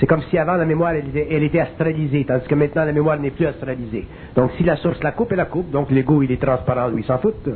[0.00, 2.90] C'est comme si avant la mémoire, elle était, elle était astralisée, tandis que maintenant la
[2.92, 4.06] mémoire n'est plus astralisée.
[4.34, 5.70] Donc si la source la coupe, elle la coupe.
[5.70, 7.48] Donc l'ego, il est transparent, lui, il s'en fout.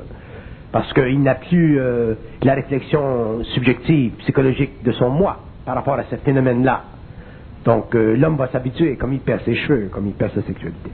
[0.73, 6.05] Parce qu'il n'a plus euh, la réflexion subjective, psychologique de son moi par rapport à
[6.05, 6.83] ce phénomène-là.
[7.65, 10.91] Donc euh, l'homme va s'habituer, comme il perd ses cheveux, comme il perd sa sexualité.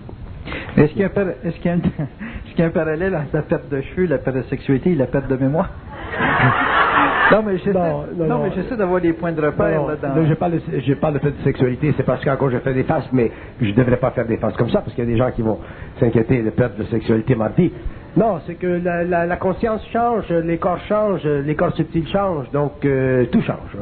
[0.76, 2.66] Est-ce qu'il y, a un par- est-ce qu'il y a un- est-ce qu'il y a
[2.66, 5.36] un parallèle entre la perte de cheveux, la perte de sexualité et la perte de
[5.36, 5.70] mémoire?
[7.32, 8.44] non, mais j'essaie, Non, non, non, non.
[8.44, 9.80] mais j'essaie d'avoir des points de repère.
[9.82, 10.24] Non, là, dans...
[10.26, 12.84] je parle, de, je parle de fait de sexualité, c'est parce qu'encore je fais des
[12.84, 15.10] faces, mais je ne devrais pas faire des faces comme ça, parce qu'il y a
[15.10, 15.58] des gens qui vont
[15.98, 17.72] s'inquiéter de perdre de sexualité mardi.
[18.16, 22.50] Non, c'est que la, la- la conscience change, les corps changent, les corps subtils changent,
[22.52, 23.76] donc euh, tout change.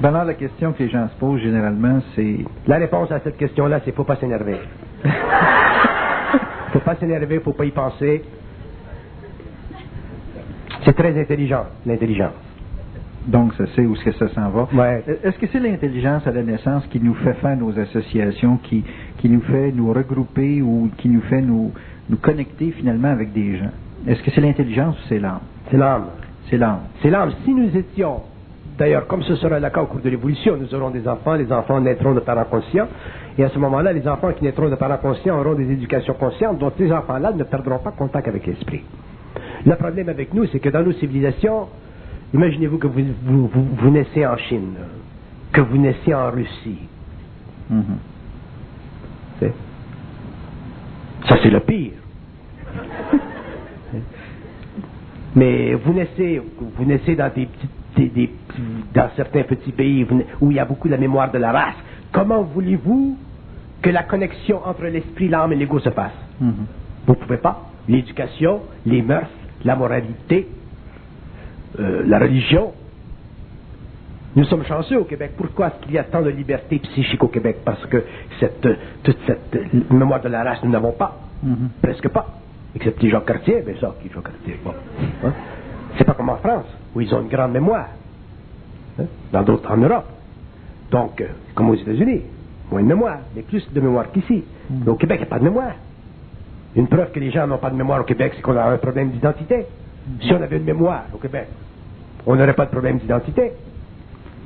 [0.00, 3.36] Ben alors, la question que les gens se posent généralement, c'est La réponse à cette
[3.36, 4.56] question-là, c'est faut pas s'énerver.
[6.72, 8.22] faut pas s'énerver, faut pas y penser.
[10.84, 12.32] C'est très intelligent, l'intelligence.
[13.26, 14.66] donc, ça sait où est-ce que ça s'en va.
[14.74, 15.04] Ouais.
[15.22, 18.82] Est-ce que c'est l'intelligence à la naissance qui nous fait faire nos associations, qui,
[19.22, 21.72] qui nous fait nous regrouper ou qui nous fait nous,
[22.10, 23.70] nous connecter finalement avec des gens?
[24.06, 25.40] Est-ce que c'est l'intelligence ou c'est l'âme?
[25.70, 26.06] C'est l'âme.
[26.50, 26.80] C'est l'âme.
[27.02, 27.30] C'est l'âme.
[27.44, 28.22] Si nous étions,
[28.78, 31.52] d'ailleurs, comme ce sera le cas au cours de l'évolution, nous aurons des enfants, les
[31.52, 32.88] enfants naîtront de parents conscients,
[33.38, 36.58] et à ce moment-là, les enfants qui naîtront de parents conscients auront des éducations conscientes,
[36.58, 38.82] dont ces enfants-là ne perdront pas contact avec l'esprit.
[39.64, 41.68] Le problème avec nous, c'est que dans nos civilisations,
[42.34, 44.74] imaginez-vous que vous, vous, vous, vous naissez en Chine,
[45.52, 46.88] que vous naissez en Russie.
[47.70, 47.84] Mhm.
[47.84, 48.11] C'est-
[51.28, 51.92] Ça, c'est le pire.
[55.34, 56.40] Mais vous naissez,
[56.76, 57.48] vous naissez dans des
[58.94, 60.06] dans certains petits pays
[60.40, 61.76] où il y a beaucoup de la mémoire de la race.
[62.12, 63.18] Comment voulez-vous
[63.82, 66.12] que la connexion entre l'esprit, l'âme et l'ego se fasse?
[66.40, 66.54] Mhm.
[67.06, 67.68] Vous ne pouvez pas.
[67.88, 69.28] L'éducation, les mœurs,
[69.64, 70.48] la moralité,
[71.78, 72.72] euh, la religion.
[74.34, 75.32] Nous sommes chanceux au Québec.
[75.36, 77.58] Pourquoi est-ce qu'il y a tant de liberté psychique au Québec?
[77.64, 78.02] Parce que
[78.40, 78.66] cette,
[79.02, 81.16] toute cette mémoire de la race, nous n'avons pas.
[81.42, 81.68] Mhm.
[81.82, 82.26] Presque pas.
[82.74, 84.72] Excepté Jacques Cartier, mais ça, qui Jacques Cartier Bon.
[85.24, 85.32] Hein?
[85.98, 86.64] C'est pas comme en France,
[86.94, 87.88] où ils ont une grande mémoire.
[88.98, 89.04] Hein?
[89.32, 90.06] Dans d'autres, en Europe.
[90.90, 92.22] Donc, euh, comme aux États-Unis,
[92.70, 94.44] moins de mémoire, mais plus de mémoire qu'ici.
[94.70, 95.74] Mais au Québec, il n'y a pas de mémoire.
[96.74, 98.78] Une preuve que les gens n'ont pas de mémoire au Québec, c'est qu'on a un
[98.78, 99.66] problème d'identité.
[100.22, 101.48] Si on avait une mémoire au Québec,
[102.26, 103.52] on n'aurait pas de problème d'identité.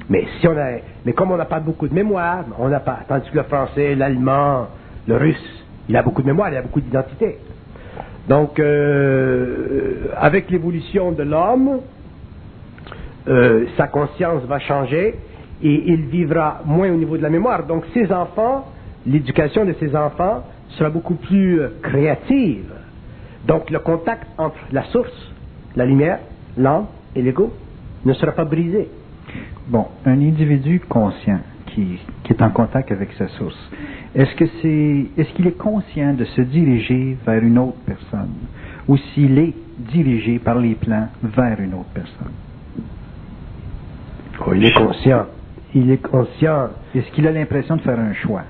[0.09, 3.01] Mais si on a, comme on n'a pas beaucoup de mémoire, on n'a pas.
[3.09, 4.69] Tandis que le français, l'allemand,
[5.07, 7.39] le russe, il a beaucoup de mémoire, il a beaucoup d'identité.
[8.29, 11.81] Donc, euh, avec l'évolution de l'homme,
[13.29, 15.15] euh, sa conscience va changer
[15.63, 17.67] et il vivra moins au niveau de la mémoire.
[17.67, 18.67] Donc, ses enfants,
[19.07, 22.73] l'éducation de ses enfants sera beaucoup plus euh, créative.
[23.47, 25.33] Donc, le contact entre la source,
[25.77, 26.19] la lumière,
[26.57, 27.53] l'âme et l'ego
[28.05, 28.89] ne sera pas brisé.
[29.69, 33.59] Bon, un individu conscient qui, qui est en contact avec sa source,
[34.15, 38.31] est-ce que c'est est-ce qu'il est conscient de se diriger vers une autre personne
[38.87, 42.33] ou s'il est dirigé par les plans vers une autre personne?
[44.47, 45.27] Oh, il est conscient.
[45.75, 46.69] Il est conscient.
[46.95, 48.45] Est-ce qu'il a l'impression de faire un choix?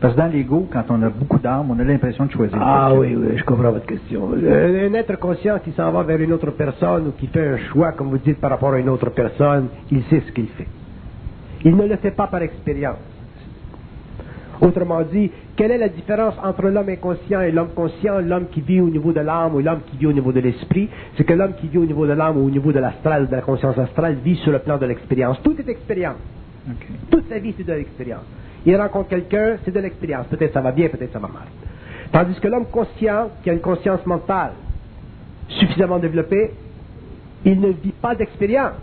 [0.00, 2.58] Parce que dans l'ego, quand on a beaucoup d'âme, on a l'impression de choisir.
[2.60, 4.28] Ah oui, oui, je comprends votre question.
[4.32, 7.92] Un être conscient qui s'en va vers une autre personne ou qui fait un choix,
[7.92, 10.66] comme vous dites, par rapport à une autre personne, il sait ce qu'il fait.
[11.64, 12.98] Il ne le fait pas par expérience.
[14.60, 18.80] Autrement dit, quelle est la différence entre l'homme inconscient et l'homme conscient, l'homme qui vit
[18.80, 21.54] au niveau de l'âme ou l'homme qui vit au niveau de l'esprit C'est que l'homme
[21.58, 24.16] qui vit au niveau de l'âme ou au niveau de l'astral, de la conscience astrale,
[24.22, 25.40] vit sur le plan de l'expérience.
[25.42, 26.16] Tout est expérience.
[27.10, 28.24] Toute sa vie, c'est de l'expérience.
[28.66, 30.26] Il rencontre quelqu'un, c'est de l'expérience.
[30.26, 31.44] Peut-être ça va bien, peut-être ça va mal.
[32.10, 34.52] Tandis que l'homme conscient, qui a une conscience mentale
[35.48, 36.50] suffisamment développée,
[37.44, 38.74] il ne vit pas d'expérience.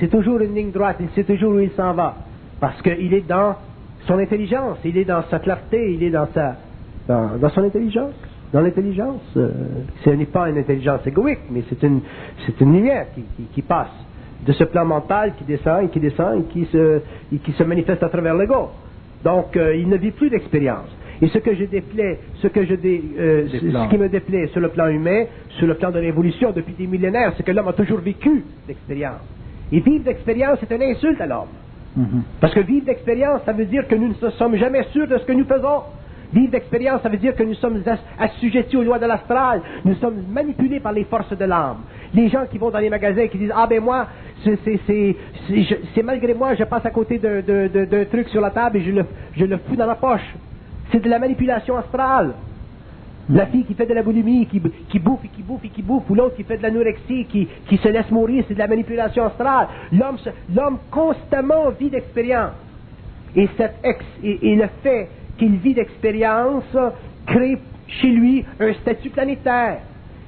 [0.00, 2.16] C'est toujours une ligne droite, il sait toujours où il s'en va.
[2.60, 3.54] Parce qu'il est dans
[4.06, 6.56] son intelligence, il est dans sa clarté, il est dans sa
[7.06, 8.14] dans, son intelligence.
[8.52, 9.50] Dans l'intelligence, euh,
[10.04, 12.00] ce n'est pas une intelligence égoïque, mais c'est une,
[12.44, 13.22] c'est une lumière qui,
[13.52, 13.92] qui, passe
[14.46, 17.00] de ce plan mental qui descend et qui descend et qui se,
[17.32, 18.70] et qui se manifeste à travers l'ego.
[19.24, 20.88] Donc, euh, il ne vit plus d'expérience.
[21.20, 24.68] Et ce que je déplais, ce que je euh, ce qui me déplaît sur le
[24.68, 25.24] plan humain,
[25.58, 29.20] sur le plan de l'évolution depuis des millénaires, c'est que l'homme a toujours vécu d'expérience.
[29.72, 31.48] Et vivre d'expérience, c'est une insulte à l'homme.
[31.96, 32.22] Mhm.
[32.40, 35.24] Parce que vivre d'expérience, ça veut dire que nous ne sommes jamais sûrs de ce
[35.24, 35.82] que nous faisons.
[36.32, 37.82] Vivre d'expérience, ça veut dire que nous sommes
[38.18, 39.62] assujettis aux lois de l'astral.
[39.84, 41.78] Nous sommes manipulés par les forces de l'âme.
[42.14, 44.06] Les gens qui vont dans les magasins et qui disent Ah ben moi,
[44.44, 49.04] c'est malgré moi, je passe à côté d'un truc sur la table et je le,
[49.36, 50.34] je le fous dans la poche.
[50.90, 52.34] C'est de la manipulation astrale.
[53.30, 55.82] La fille qui fait de la boulimie, qui, qui bouffe et qui bouffe et qui
[55.82, 58.66] bouffe, ou l'autre qui fait de l'anorexie, qui, qui se laisse mourir, c'est de la
[58.66, 59.68] manipulation astrale.
[59.92, 62.52] L'homme constamment vit d'expérience.
[63.36, 63.48] Et,
[64.22, 66.74] et, le fait qu'il vit d'expérience
[67.26, 69.80] crée chez lui un statut planétaire.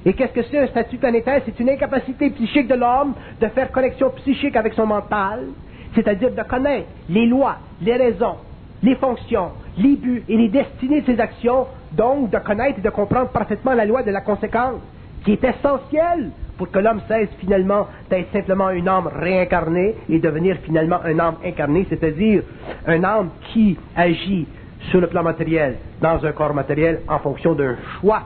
[0.05, 1.41] Et qu'est-ce que c'est un statut planétaire?
[1.45, 5.45] C'est une incapacité psychique de l'homme de faire connexion psychique avec son mental,
[5.93, 8.37] c'est-à-dire de connaître les lois, les raisons,
[8.81, 12.89] les fonctions, les buts et les destinées de ses actions, donc de connaître et de
[12.89, 14.81] comprendre parfaitement la loi de la conséquence,
[15.23, 20.57] qui est essentielle pour que l'homme cesse finalement d'être simplement une âme réincarnée et devenir
[20.63, 22.43] finalement un âme incarnée, c'est-à-dire
[22.87, 24.47] un âme qui agit
[24.89, 28.23] sur le plan matériel, dans un corps matériel, en fonction d'un choix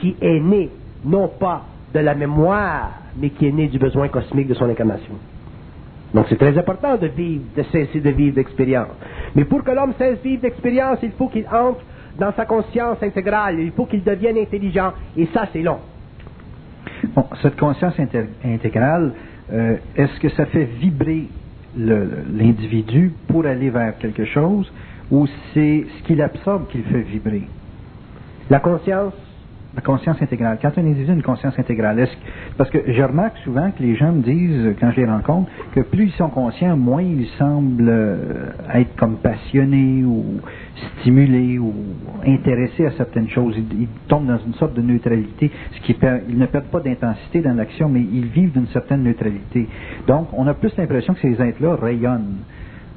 [0.00, 0.70] qui est né
[1.06, 5.14] non pas de la mémoire, mais qui est né du besoin cosmique de son incarnation.
[6.12, 8.88] Donc c'est très important de vivre, de cesser de vivre d'expérience.
[9.34, 11.80] Mais pour que l'homme cesse de vivre d'expérience, il faut qu'il entre
[12.18, 15.78] dans sa conscience intégrale, il faut qu'il devienne intelligent, et ça c'est long.
[17.14, 17.94] Bon, cette conscience
[18.44, 19.12] intégrale,
[19.52, 21.28] euh, est-ce que ça fait vibrer
[21.76, 24.72] l'individu pour aller vers quelque chose,
[25.10, 27.42] ou c'est ce qu'il absorbe qui le fait vibrer?
[28.48, 29.12] La conscience
[29.76, 30.58] la conscience intégrale.
[30.60, 32.08] Quand un individu a une conscience intégrale,
[32.56, 35.80] parce que je remarque souvent que les gens me disent, quand je les rencontre, que
[35.80, 40.40] plus ils sont conscients, moins ils semblent euh, être comme passionnés ou
[41.00, 41.74] stimulés ou
[42.26, 43.54] intéressés à certaines choses.
[43.56, 45.96] Ils, tombent dans une sorte de neutralité, ce qui
[46.28, 49.68] ils ne perdent pas d'intensité dans l'action, mais ils vivent d'une certaine neutralité.
[50.06, 52.38] Donc, on a plus l'impression que ces êtres-là rayonnent,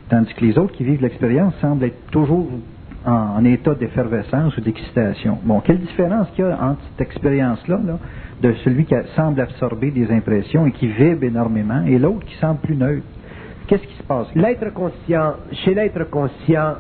[0.10, 2.48] tandis que les autres qui vivent l'expérience semblent être toujours
[3.06, 5.38] en, état d'effervescence ou d'excitation.
[5.44, 7.80] Bon, quelle différence qu'il y a entre cette expérience-là,
[8.42, 12.60] de celui qui semble absorber des impressions et qui vibre énormément, et l'autre qui semble
[12.60, 13.06] plus neutre?
[13.68, 14.28] Qu'est-ce qui se passe?
[14.36, 16.76] L'être conscient, chez l'être conscient,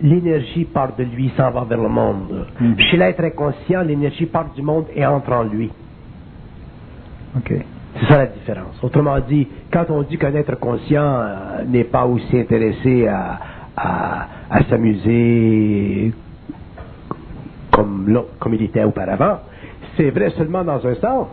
[0.00, 2.46] l'énergie part de lui, s'en va vers le monde.
[2.60, 2.78] Mhm.
[2.78, 5.70] Chez l'être inconscient, l'énergie part du monde et entre en lui.
[7.36, 7.52] OK.
[7.98, 8.82] C'est ça la différence.
[8.82, 13.38] Autrement dit, quand on dit qu'un être conscient euh, n'est pas aussi intéressé à,
[13.78, 16.12] à, s'amuser
[17.70, 19.40] comme, comme il était auparavant.
[19.96, 21.28] C'est vrai seulement dans un sens.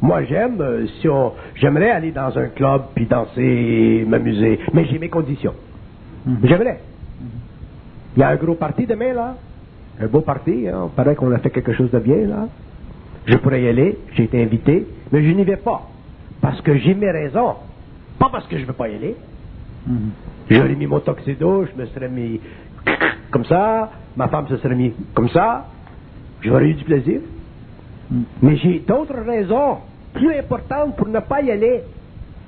[0.00, 4.98] Moi, j'aime, euh, si on, j'aimerais aller dans un club puis danser, m'amuser, mais j'ai
[4.98, 5.54] mes conditions.
[6.26, 6.38] Mhm.
[6.42, 6.80] J'aimerais.
[8.16, 9.36] Il y a un gros parti demain, là.
[10.00, 10.82] Un beau parti, hein.
[10.84, 12.48] On paraît qu'on a fait quelque chose de bien, là.
[13.26, 15.88] Je pourrais y aller, j'ai été invité, mais je n'y vais pas.
[16.40, 17.54] Parce que j'ai mes raisons.
[18.18, 19.16] Pas parce que je ne veux pas y aller.
[19.86, 20.10] Mhm.
[20.54, 22.40] J'aurais mis mon tuxedo, je me serais mis
[23.30, 25.66] comme ça, ma femme se serait mis comme ça,
[26.42, 27.20] j'aurais eu du plaisir.
[28.42, 29.78] Mais j'ai d'autres raisons
[30.12, 31.82] plus importantes pour ne pas y aller.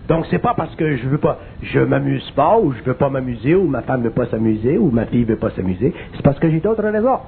[0.08, 3.08] Donc c'est pas parce que je veux pas, je m'amuse pas ou je veux pas
[3.08, 5.94] m'amuser ou ma femme veut pas s'amuser ou ma fille veut pas s'amuser.
[6.14, 7.20] C'est parce que j'ai d'autres raisons.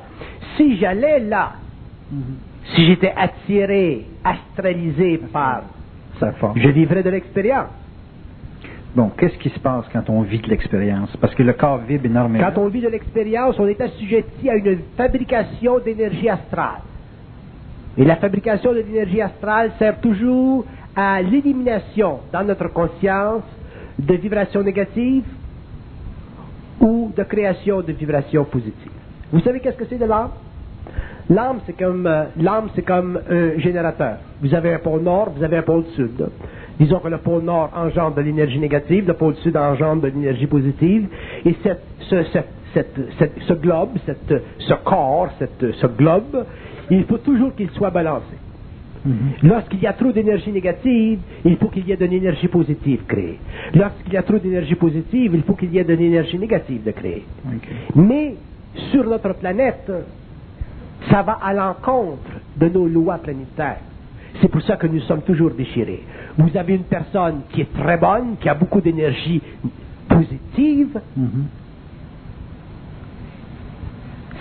[0.57, 1.53] Si j'allais là,
[2.74, 5.62] si j'étais attiré, astralisé par
[6.20, 7.68] sa force, je vivrais de l'expérience.
[8.97, 11.14] Bon, qu'est-ce qui se passe quand on vit de l'expérience?
[11.18, 12.49] Parce que le corps vibre énormément.
[12.49, 16.80] Quand on vit de l'expérience, on est assujetti à une fabrication d'énergie astrale.
[17.99, 20.64] Et la fabrication de l'énergie astrale sert toujours
[20.97, 23.42] à l'élimination dans notre conscience
[23.99, 25.26] de vibrations négatives
[26.80, 28.92] ou de création de vibrations positives.
[29.30, 30.30] Vous savez qu'est-ce que c'est de l'âme?
[31.28, 34.18] L'âme, c'est comme euh, l'âme, c'est comme un générateur.
[34.40, 36.30] Vous avez un pôle nord, vous avez un pôle sud.
[36.79, 40.47] Disons que le pôle nord engendre de l'énergie négative, le pôle sud engendre de l'énergie
[40.47, 41.09] positive,
[41.45, 46.45] et cette, ce, cette, cette, cette, ce globe, cette, ce corps, cette, ce globe,
[46.91, 48.37] il faut toujours qu'il soit balancé.
[49.43, 53.39] Lorsqu'il y a trop d'énergie négative, il faut qu'il y ait de l'énergie positive créée.
[53.74, 56.91] Lorsqu'il y a trop d'énergie positive, il faut qu'il y ait de l'énergie négative de
[56.91, 57.24] créer.
[57.95, 58.35] Mais
[58.91, 59.91] sur notre planète,
[61.09, 63.81] ça va à l'encontre de nos lois planétaires.
[64.41, 66.03] C'est pour ça que nous sommes toujours déchirés.
[66.37, 69.43] Vous avez une personne qui est très bonne, qui a beaucoup d'énergie
[70.09, 71.01] positive.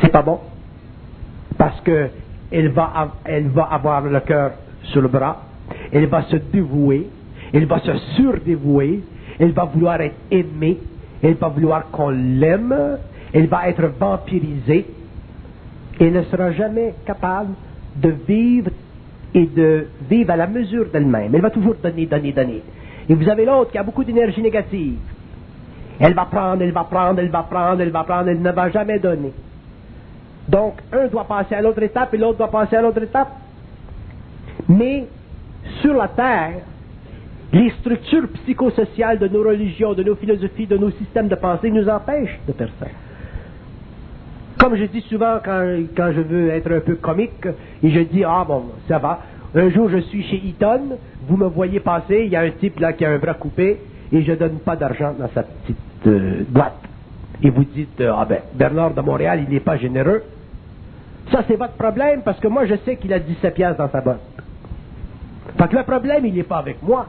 [0.02, 0.40] C'est pas bon?
[1.58, 2.10] Parce que
[2.52, 4.52] elle va, elle va avoir le cœur
[4.84, 5.44] sur le bras,
[5.92, 7.08] elle va se dévouer,
[7.54, 9.02] elle va se surdévouer,
[9.40, 10.78] elle va vouloir être aimée,
[11.24, 12.98] elle va vouloir qu'on l'aime,
[13.34, 14.86] elle va être vampirisée,
[16.00, 17.54] et elle ne sera jamais capable
[17.96, 18.70] de vivre
[19.36, 21.36] et de vivre à la mesure d'elle-même.
[21.36, 22.64] Elle va toujours donner, donner, donner.
[23.10, 24.96] Et vous avez l'autre qui a beaucoup d'énergie négative.
[26.00, 28.70] Elle va prendre, elle va prendre, elle va prendre, elle va prendre, elle ne va
[28.70, 29.34] jamais donner.
[30.48, 33.30] Donc, un doit passer à l'autre étape et l'autre doit passer à l'autre étape.
[34.70, 35.06] Mais,
[35.82, 36.62] sur la Terre,
[37.52, 41.88] les structures psychosociales de nos religions, de nos philosophies, de nos systèmes de pensée nous
[41.90, 42.88] empêchent de faire ça.
[44.58, 45.64] Comme je dis souvent quand,
[45.96, 47.46] quand je veux être un peu comique,
[47.86, 49.20] et je dis, ah bon, ça va.
[49.54, 52.80] Un jour, je suis chez Eaton, vous me voyez passer, il y a un type
[52.80, 53.80] là qui a un bras coupé,
[54.12, 55.78] et je donne pas d'argent dans sa petite
[56.08, 56.82] euh, boîte.
[57.44, 60.24] Et vous dites, euh, ah ben, Bernard de Montréal, il n'est pas généreux.
[61.32, 64.02] Ça, c'est votre problème, parce que moi, je sais qu'il a 17 piastres dans sa
[64.02, 64.22] boîte.
[65.56, 67.06] Fait que le problème, il n'est pas avec moi.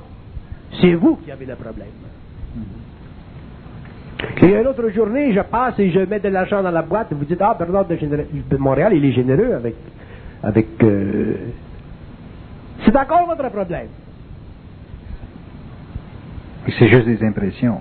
[0.78, 1.88] C'est vous qui avez le problème.
[4.42, 7.12] Et une autre journée, je passe et je mets de l'argent dans la boîte.
[7.12, 9.74] Et vous dites, ah, Bernard de Montréal, il est généreux avec.
[10.46, 11.34] Avec euh,
[12.84, 13.88] C'est encore votre problème.
[16.78, 17.78] C'est juste des impressions.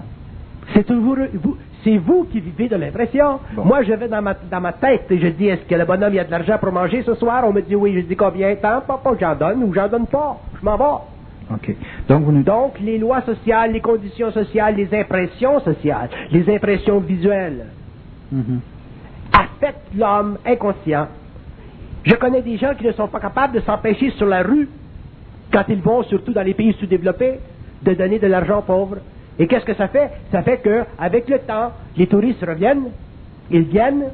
[0.73, 1.57] C'est toujours vous.
[1.83, 3.39] C'est vous qui vivez de l'impression.
[3.55, 6.13] Moi, je vais dans ma, dans ma tête et je dis, est-ce que le bonhomme
[6.13, 7.43] il a de l'argent pour manger ce soir?
[7.45, 7.93] On me dit oui.
[7.95, 8.55] Je dis combien?
[8.55, 10.39] Tant, pas, pas, j'en donne ou j'en donne pas.
[10.59, 11.53] Je m'en vais.
[11.53, 11.75] OK.
[12.09, 12.41] Donc, vous nous...
[12.41, 17.67] Donc, les lois sociales, les conditions sociales, les impressions sociales, les impressions visuelles
[18.31, 18.59] Mhm.
[19.31, 21.07] affectent l'homme inconscient.
[22.05, 24.69] Je connais des gens qui ne sont pas capables de s'empêcher sur la rue,
[25.51, 27.39] quand ils vont, surtout dans les pays sous-développés,
[27.81, 28.97] de donner de l'argent aux pauvres.
[29.39, 30.11] Et qu'est-ce que ça fait?
[30.31, 32.91] Ça fait que, avec le temps, les touristes reviennent,
[33.49, 34.05] ils viennent.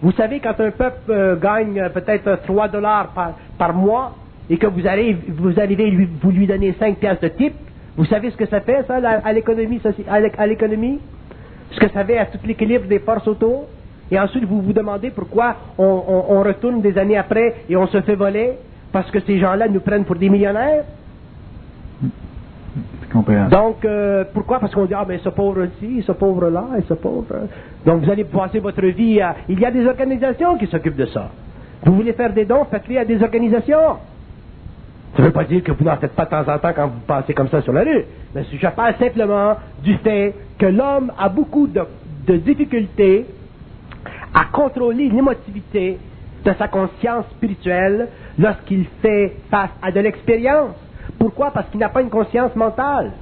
[0.00, 3.12] Vous savez, quand un peuple euh, gagne euh, peut-être 3 dollars
[3.58, 4.14] par, mois,
[4.48, 7.54] et que vous arrivez, vous arrivez lui, vous lui donnez 5 piastres de type,
[7.96, 9.80] vous savez ce que ça fait, ça, à l'économie?
[11.70, 13.66] Ce que ça fait à tout l'équilibre des forces autour?
[14.10, 17.86] Et ensuite, vous vous demandez pourquoi on, on- on retourne des années après et on
[17.86, 18.52] se fait voler?
[18.92, 20.84] Parce que ces gens-là nous prennent pour des millionnaires?
[23.48, 24.58] Donc, euh, pourquoi?
[24.60, 27.26] Parce qu'on dit, ah, mais ce pauvre-ci, ce pauvre-là, et ce pauvre.
[27.86, 29.36] Donc, vous allez passer votre vie à.
[29.48, 31.30] Il y a des organisations qui s'occupent de ça.
[31.84, 33.98] Vous voulez faire des dons, faites-les à des organisations.
[35.16, 36.88] Ça ne veut pas dire que vous n'en faites pas de temps en temps quand
[36.88, 38.04] vous passez comme ça sur la rue.
[38.34, 41.82] Mais je parle simplement du fait que l'homme a beaucoup de,
[42.26, 43.26] de difficultés
[44.34, 45.98] à contrôler l'émotivité
[46.44, 48.08] de sa conscience spirituelle
[48.38, 50.74] lorsqu'il fait face à de l'expérience.
[51.18, 51.50] Pourquoi?
[51.52, 53.12] Parce qu'il n'a pas une conscience mentale.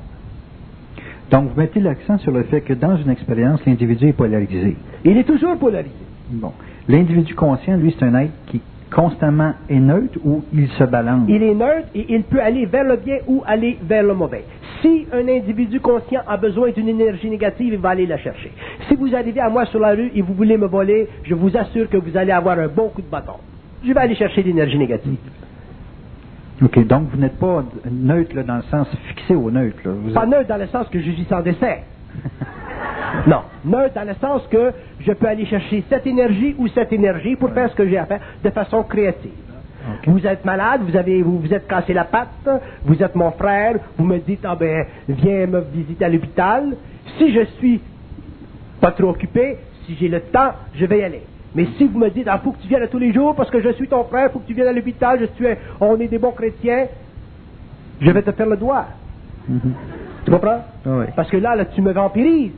[1.31, 4.77] Donc, vous mettez l'accent sur le fait que dans une expérience, l'individu est polarisé.
[5.05, 5.95] Il est toujours polarisé.
[6.31, 6.53] Bon.
[6.89, 8.61] L'individu conscient, lui, c'est un être qui
[8.95, 11.25] constamment est neutre ou il se balance?
[11.29, 14.45] Il est neutre et il peut aller vers le bien ou aller vers le mauvais.
[14.81, 18.53] Si un individu conscient a besoin d'une énergie négative, il va aller la chercher.
[18.89, 21.57] Si vous arrivez à moi sur la rue et vous voulez me voler, je vous
[21.57, 23.35] assure que vous allez avoir un bon coup de bâton.
[23.85, 25.17] Je vais aller chercher l'énergie négative.
[26.63, 26.87] OK.
[26.87, 29.79] Donc, vous n'êtes pas neutre là, dans le sens fixé au neutre.
[29.85, 29.93] Là.
[29.97, 31.83] Vous Pas êtes- neutre dans le sens que je suis sans décès.
[33.27, 37.37] Non, neutre dans le sens que je peux aller chercher cette énergie ou cette énergie
[37.37, 39.33] pour faire ce que j'ai à faire de façon créative.
[40.07, 42.49] Vous êtes malade, vous avez, vous vous êtes cassé la patte,
[42.85, 46.77] vous êtes mon frère, vous me dites, ah ben, viens me visiter à l'hôpital.
[47.19, 47.81] Si je suis
[48.81, 51.23] pas trop occupé, si j'ai le temps, je vais y aller.
[51.55, 53.61] Mais si vous me dites, ah, faut que tu viennes tous les jours parce que
[53.61, 55.47] je suis ton frère, faut que tu viennes à l'hôpital, je suis,
[55.81, 56.87] on est des bons chrétiens,
[58.01, 58.87] je vais te faire le doigt.
[59.49, 59.75] Mhm.
[60.25, 60.65] Tu comprends?
[60.87, 61.07] Oui.
[61.15, 62.53] Parce que là, là, tu me vampirises.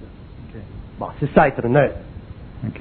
[0.99, 1.97] Bon, c'est ça être neutre.
[2.67, 2.81] OK.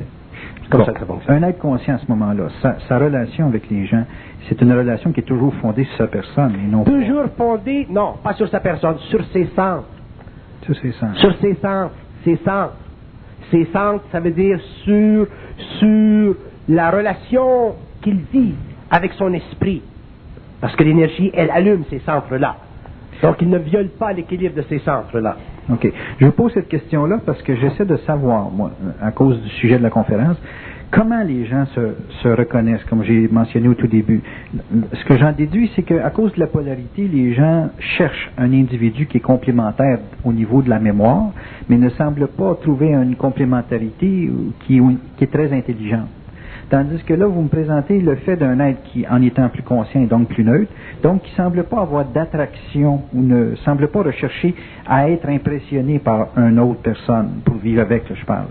[0.63, 0.85] C'est comme Bon.
[0.85, 1.43] ça que ça fonctionne.
[1.43, 4.03] Un être conscient à ce moment-là, sa, sa relation avec les gens,
[4.47, 7.87] c'est une relation qui est toujours fondée sur sa personne et non pas- Toujours fondé,
[7.89, 9.83] non, pas sur sa personne, sur ses sens.
[10.63, 11.17] Sur ses centres.
[11.17, 11.93] Sur ses centres.
[12.23, 12.75] Ses centres.
[13.51, 15.27] Ses centres, ça veut dire sur,
[15.79, 16.35] sur
[16.69, 18.55] la relation qu'il vit
[18.89, 19.81] avec son esprit.
[20.61, 22.55] Parce que l'énergie, elle allume ces centres-là.
[23.21, 25.35] Donc, il ne viole pas l'équilibre de ces centres-là.
[25.71, 25.91] OK.
[26.19, 29.83] Je pose cette question-là parce que j'essaie de savoir, moi, à cause du sujet de
[29.83, 30.37] la conférence,
[30.91, 34.21] comment les gens se, se reconnaissent, comme j'ai mentionné au tout début.
[34.93, 39.07] Ce que j'en déduis, c'est qu'à cause de la polarité, les gens cherchent un individu
[39.07, 41.31] qui est complémentaire au niveau de la mémoire,
[41.69, 44.29] mais ne semblent pas trouver une complémentarité
[44.65, 44.81] qui,
[45.17, 46.09] qui est très intelligente.
[46.69, 50.01] Tandis que là, vous me présentez le fait d'un être qui, en étant plus conscient
[50.01, 54.03] et donc plus neutre, donc qui ne semble pas avoir d'attraction ou ne semble pas
[54.03, 54.55] rechercher
[54.87, 58.47] à être impressionné par une autre personne pour vivre avec, je parle,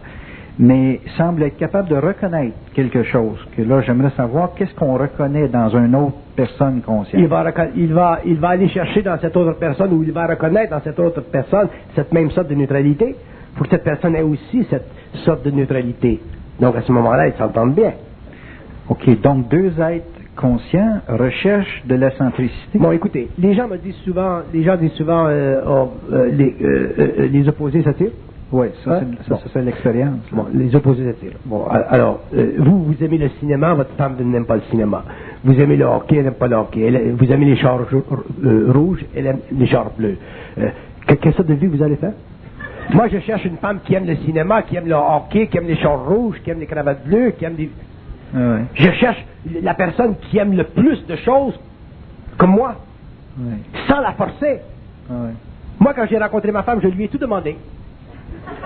[0.59, 3.39] mais semble être capable de reconnaître quelque chose.
[3.57, 7.21] Que là, j'aimerais savoir qu'est-ce qu'on reconnaît dans une autre personne consciente.
[7.21, 7.45] Il va,
[7.75, 10.83] il, va, il va aller chercher dans cette autre personne ou il va reconnaître dans
[10.83, 13.17] cette autre personne cette même sorte de neutralité
[13.57, 14.87] pour que cette personne ait aussi cette
[15.25, 16.21] sorte de neutralité.
[16.63, 17.93] Donc à ce moment-là, ils s'entendent bien.
[18.89, 20.07] OK, donc deux êtres
[20.37, 22.79] conscients recherchent de la centricité.
[22.79, 26.57] Bon, écoutez, les gens me disent souvent, les gens disent souvent, euh, oh, euh, les,
[26.63, 28.13] euh, les opposés s'attirent.
[28.53, 29.01] Oui, ça,
[29.53, 30.21] c'est l'expérience.
[30.31, 31.39] Bon, les opposés s'attirent.
[31.47, 32.21] Bon, alors,
[32.59, 35.05] vous, vous aimez le cinéma, votre femme n'aime pas le cinéma.
[35.43, 37.13] Vous aimez le hockey, elle n'aime pas le hockey.
[37.19, 37.81] vous aimez les chars
[38.69, 40.19] rouges, elle aime les chars bleus.
[41.07, 42.13] quelle sorte de vie vous allez faire?
[42.91, 45.66] Moi, je cherche une femme qui aime le cinéma, qui aime le hockey, qui aime
[45.66, 47.70] les chars rouges, qui aime les cravates bleues, qui aime des...
[48.74, 49.24] Je cherche
[49.62, 51.59] la personne qui aime le plus de choses
[52.37, 52.76] comme moi,
[53.89, 54.61] sans la forcer.
[55.78, 57.57] Moi, quand j'ai rencontré ma femme, je lui ai tout demandé.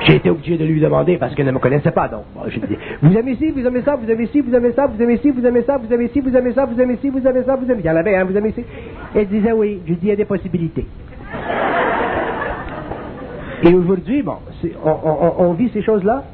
[0.07, 2.09] J'ai été obligé de lui demander parce qu'elle ne me connaissait pas.
[2.09, 4.55] Donc, je lui ai dit, vous aimez ci, vous aimez ça, vous aimez ci, vous
[4.55, 6.81] aimez ça, vous aimez ci, vous aimez ça, vous aimez ci, vous aimez ça, vous
[6.81, 7.81] aimez ci, vous aimez ça, vous aimez.
[7.81, 8.65] Il y en avait, hein, vous aimez ci.
[9.15, 9.81] Elle disait oui.
[9.87, 10.87] Je dis, il y a des possibilités.
[13.63, 14.37] Et aujourd'hui, bon,
[15.39, 16.25] on vit ces choses-là?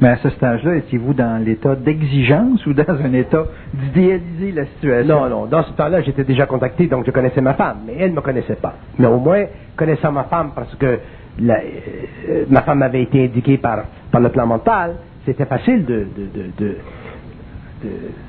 [0.00, 5.20] Mais à ce stage-là, étiez-vous dans l'état d'exigence ou dans un état d'idéaliser la situation?
[5.20, 5.46] Non, non.
[5.46, 8.20] Dans ce temps-là, j'étais déjà contacté, donc je connaissais ma femme, mais elle ne me
[8.20, 8.74] connaissait pas.
[8.98, 9.44] Mais au moins,
[9.76, 10.98] connaissant ma femme, parce que
[11.42, 16.76] euh, ma femme avait été indiquée par, par le plan mental, c'était facile de, de,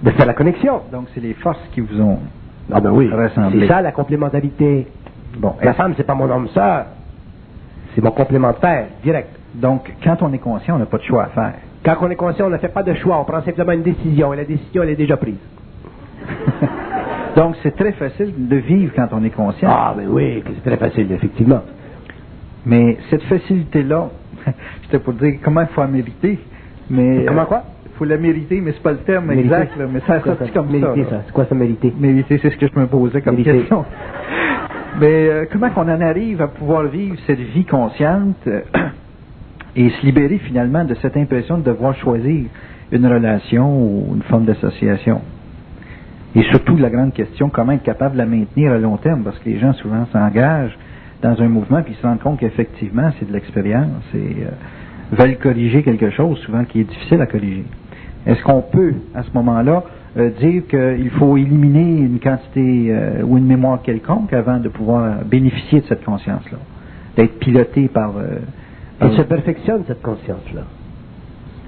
[0.03, 0.82] de, faire la connexion.
[0.91, 2.20] Donc, c'est les forces qui vous ont
[2.72, 3.09] ah ben oui,
[3.51, 4.88] C'est ça la complémentarité.
[5.38, 6.86] Bon, ma femme, c'est pas mon homme sœur,
[7.96, 9.30] c'est mon complémentaire direct.
[9.54, 11.54] Donc, quand on est conscient, on n'a pas de choix à faire.
[11.84, 14.34] Quand on est conscient, on ne fait pas de choix, on prend simplement une décision,
[14.34, 15.38] et la décision, elle est déjà prise.
[17.36, 19.70] Donc, c'est très facile de vivre quand on est conscient.
[19.72, 21.62] Ah, mais oui, c'est très facile, effectivement.
[22.66, 24.10] Mais cette facilité-là,
[24.84, 26.39] c'était pour dire comment il faut la mériter.
[26.89, 27.64] Mais, comment quoi?
[27.86, 31.06] Il faut la mériter, mais c'est pas le terme exact, mais ça sorti comme mériter,
[31.10, 31.22] ça?
[31.26, 31.93] C'est quoi ça, mériter?
[31.98, 33.86] Mériter, c'est ce que je me posais comme question.
[35.00, 38.48] mais euh, comment qu'on en arrive à pouvoir vivre cette vie consciente
[39.76, 42.46] et se libérer finalement de cette impression de devoir choisir
[42.91, 45.22] une relation ou une forme d'association?
[46.36, 49.39] Et surtout la grande question, comment être capable de la maintenir à long terme, parce
[49.39, 50.78] que les gens souvent s'engagent
[51.22, 55.82] dans un mouvement puis se rendent compte qu'effectivement c'est de l'expérience et euh, veulent corriger
[55.82, 57.64] quelque chose souvent qui est difficile à corriger.
[58.26, 59.84] Est-ce qu'on peut à ce moment-là
[60.18, 65.24] euh, dire qu'il faut éliminer une quantité euh, ou une mémoire quelconque avant de pouvoir
[65.26, 66.57] bénéficier de cette conscience-là,
[67.16, 68.13] d'être piloté par
[68.99, 70.63] elle se perfectionne, cette conscience-là.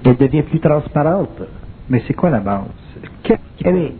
[0.04, 1.42] Elle devient plus transparente.
[1.90, 2.64] Mais c'est quoi la base?
[3.64, 3.94] Aimer.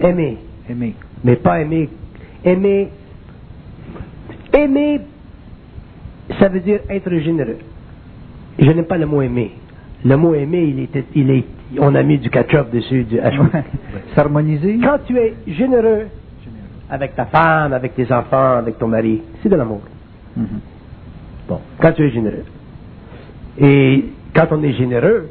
[0.00, 0.38] Aimer.
[0.68, 0.94] Aimer.
[1.24, 1.88] Mais pas aimer.
[2.44, 2.90] Aimer.
[4.52, 5.00] Aimer,
[6.38, 7.58] ça veut dire être généreux.
[8.58, 9.52] Je n'aime pas le mot aimer.
[10.04, 11.44] Le mot aimer, il est, il est,
[11.78, 13.18] on a mis du ketchup dessus, du
[14.14, 14.78] S'harmoniser.
[14.82, 16.06] Quand tu es généreux,
[16.88, 19.80] avec ta femme, avec tes enfants, avec ton mari, c'est de l'amour.
[20.38, 20.44] Mm-hmm.
[21.48, 22.44] Bon, quand tu es généreux.
[23.58, 24.04] Et
[24.34, 25.30] quand on est généreux,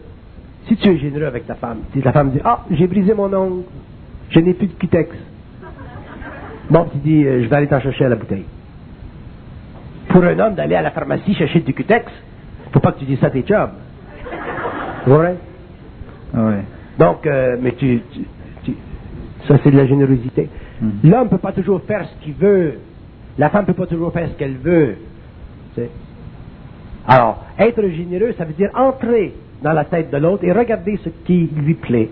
[0.68, 3.32] si tu es généreux avec ta femme, si la femme dit Ah, j'ai brisé mon
[3.34, 3.64] ongle,
[4.30, 5.16] je n'ai plus de cutex.
[6.70, 8.46] Bon, tu dis euh, Je vais aller t'en chercher à la bouteille.
[10.10, 12.12] Pour un homme d'aller à la pharmacie chercher du cutex,
[12.72, 13.72] faut pas que tu dises ça à tes jobs.
[15.06, 15.38] vrai?
[16.34, 16.54] Oui.
[17.00, 18.02] Donc, euh, mais tu,
[19.48, 20.50] ça c'est de la générosité.
[20.82, 21.10] Mm-hmm.
[21.10, 22.80] L'homme ne peut pas toujours faire ce qu'il veut.
[23.38, 24.96] La femme ne peut pas toujours faire ce qu'elle veut.
[27.08, 31.10] Alors, être généreux, ça veut dire entrer dans la tête de l'autre et regarder ce
[31.26, 32.10] qui lui plaît.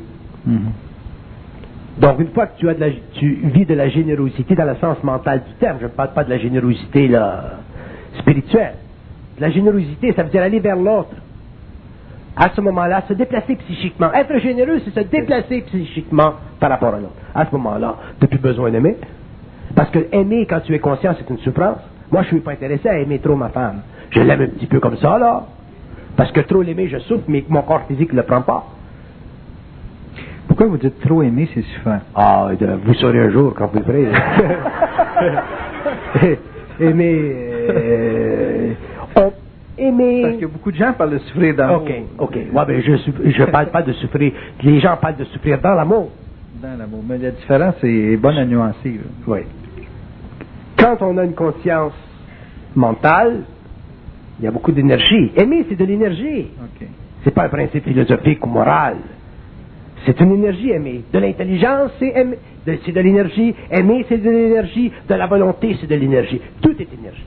[0.47, 2.01] Mm-hmm.
[2.01, 4.75] Donc, une fois que tu, as de la, tu vis de la générosité dans le
[4.75, 7.59] sens mental du terme, je ne parle pas de la générosité là,
[8.19, 8.75] spirituelle.
[9.39, 11.15] La générosité, ça veut dire aller vers l'autre.
[12.35, 14.11] À ce moment-là, se déplacer psychiquement.
[14.13, 17.13] Être généreux, c'est se déplacer psychiquement par rapport à l'autre.
[17.35, 18.97] À ce moment-là, tu n'as plus besoin d'aimer.
[19.75, 21.79] Parce que aimer, quand tu es conscient, c'est une souffrance.
[22.11, 23.81] Moi, je suis pas intéressé à aimer trop ma femme.
[24.09, 25.45] Je l'aime un petit peu comme ça, là.
[26.15, 28.65] Parce que trop l'aimer, je souffre, mais mon corps physique ne le prend pas.
[30.47, 31.99] Pourquoi vous dites trop aimer, c'est suffisant?
[32.15, 32.49] Ah,
[32.83, 34.07] vous saurez un jour quand vous le ferez.
[36.85, 37.35] aimer.
[37.69, 38.73] Euh,
[39.77, 40.21] aimer.
[40.23, 41.83] Parce que beaucoup de gens parlent de souffrir d'amour.
[41.83, 42.35] OK, OK.
[42.35, 44.31] Ouais, ben, je ne parle pas de souffrir.
[44.61, 46.11] Les gens parlent de souffrir dans l'amour.
[46.61, 47.03] Dans l'amour.
[47.07, 48.99] Mais la différence est bonne à nuancer.
[49.27, 49.39] Oui.
[50.77, 51.93] Quand on a une conscience
[52.75, 53.41] mentale,
[54.39, 55.31] il y a beaucoup d'énergie.
[55.35, 56.47] Aimer, c'est de l'énergie.
[56.61, 56.87] OK.
[57.23, 58.97] C'est pas un principe philosophique ou moral.
[60.05, 61.03] C'est une énergie aimer.
[61.13, 62.37] De l'intelligence, c'est aimer.
[62.65, 63.55] C'est de l'énergie.
[63.71, 64.91] Aimer, c'est de l'énergie.
[65.07, 66.41] De la volonté, c'est de l'énergie.
[66.61, 67.25] Tout est énergie.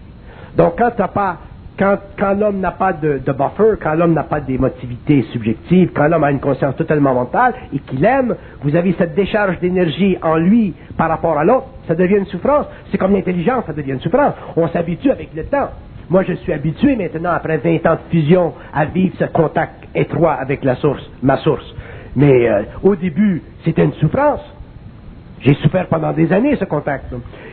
[0.57, 1.39] Donc, quand t'as pas,
[1.79, 6.09] quand, quand l'homme n'a pas de, de, buffer, quand l'homme n'a pas d'émotivité subjective, quand
[6.09, 10.37] l'homme a une conscience totalement mentale et qu'il aime, vous avez cette décharge d'énergie en
[10.37, 12.67] lui par rapport à l'autre, ça devient une souffrance.
[12.91, 14.35] C'est comme l'intelligence, ça devient une souffrance.
[14.57, 15.71] On s'habitue avec le temps.
[16.09, 20.35] Moi, je suis habitué maintenant, après 20 ans de fusion, à vivre ce contact étroit
[20.35, 21.75] avec la source, ma source.
[22.15, 24.41] Mais euh, au début, c'était une souffrance.
[25.47, 27.05] J'ai souffert pendant des années ce contact.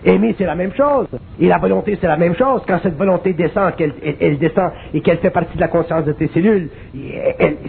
[0.04, 1.08] Aimer, c'est la même chose.
[1.40, 2.64] Et la volonté, c'est la même chose.
[2.68, 6.14] Quand cette volonté descend, qu'elle elle, descend et qu'elle fait partie de la conscience de
[6.14, 6.70] tes cellules,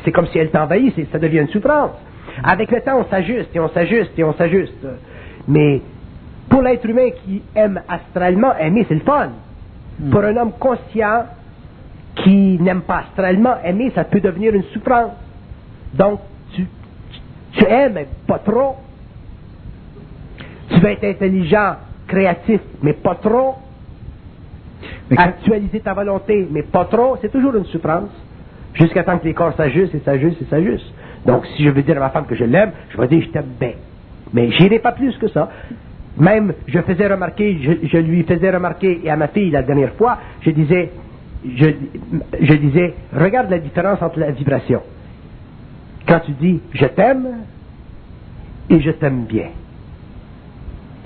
[0.03, 1.91] c'est comme si elle t'envahit, ça devient une souffrance.
[2.43, 4.87] Avec le temps, on s'ajuste et on s'ajuste et on s'ajuste.
[5.47, 5.83] Mais
[6.49, 9.29] pour l'être humain qui aime astralement, aimer, c'est le fun.
[10.01, 10.11] Hmm.
[10.11, 11.25] Pour un homme conscient
[12.17, 15.13] qui n'aime pas astralement, aimer, ça peut devenir une souffrance.
[15.93, 16.21] Donc,
[16.55, 16.67] tu
[17.69, 18.77] aimes, pas trop.
[20.71, 21.75] Tu veux être intelligent,
[22.07, 23.57] créatif, mais pas trop.
[25.17, 27.17] Actualiser ta volonté, mais pas trop.
[27.21, 28.11] C'est toujours une souffrance.
[28.75, 30.93] Jusqu'à temps que les corps s'ajustent et s'ajustent et s'ajustent.
[31.25, 33.29] Donc, si je veux dire à ma femme que je l'aime, je vais dire je
[33.29, 33.73] t'aime bien.
[34.33, 35.49] Mais j'irai pas plus que ça.
[36.19, 40.19] Même, je faisais remarquer, je, lui faisais remarquer, et à ma fille la dernière fois,
[40.43, 40.91] je disais,
[41.45, 41.67] je,
[42.41, 44.81] je disais, regarde la différence entre la vibration.
[46.07, 47.27] Quand tu dis je t'aime
[48.71, 49.49] et je t'aime bien.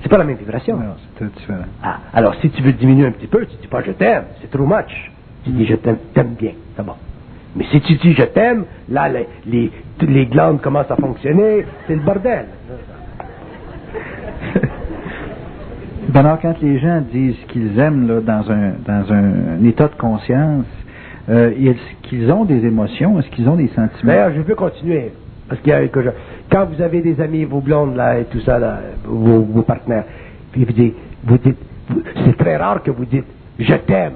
[0.02, 0.76] C'est pas la même vibration.
[0.76, 1.64] Non, c'est tout différent.
[1.82, 4.50] Ah, alors si tu veux diminuer un petit peu, tu dis pas je t'aime, c'est
[4.50, 5.10] trop much.
[5.44, 6.94] Tu dis je t'aime bien, c'est bon.
[7.56, 9.72] Mais si tu dis je t'aime, là les, les,
[10.02, 12.46] les glandes commencent à fonctionner, c'est le bordel.
[16.08, 20.64] Bernard, quand les gens disent qu'ils aiment là, dans, un, dans un état de conscience,
[21.28, 23.18] euh, est-ce qu'ils ont des émotions?
[23.18, 24.12] Est-ce qu'ils ont des sentiments?
[24.12, 25.12] D'ailleurs, je veux continuer.
[25.48, 26.00] Parce qu'il y a que
[26.50, 30.04] quand vous avez des amis, vos blondes, là, et tout ça, là, vos, vos partenaires,
[30.52, 30.94] puis vous dites,
[31.24, 31.58] vous dites,
[32.24, 33.24] c'est très rare que vous dites,
[33.58, 34.12] je t'aime.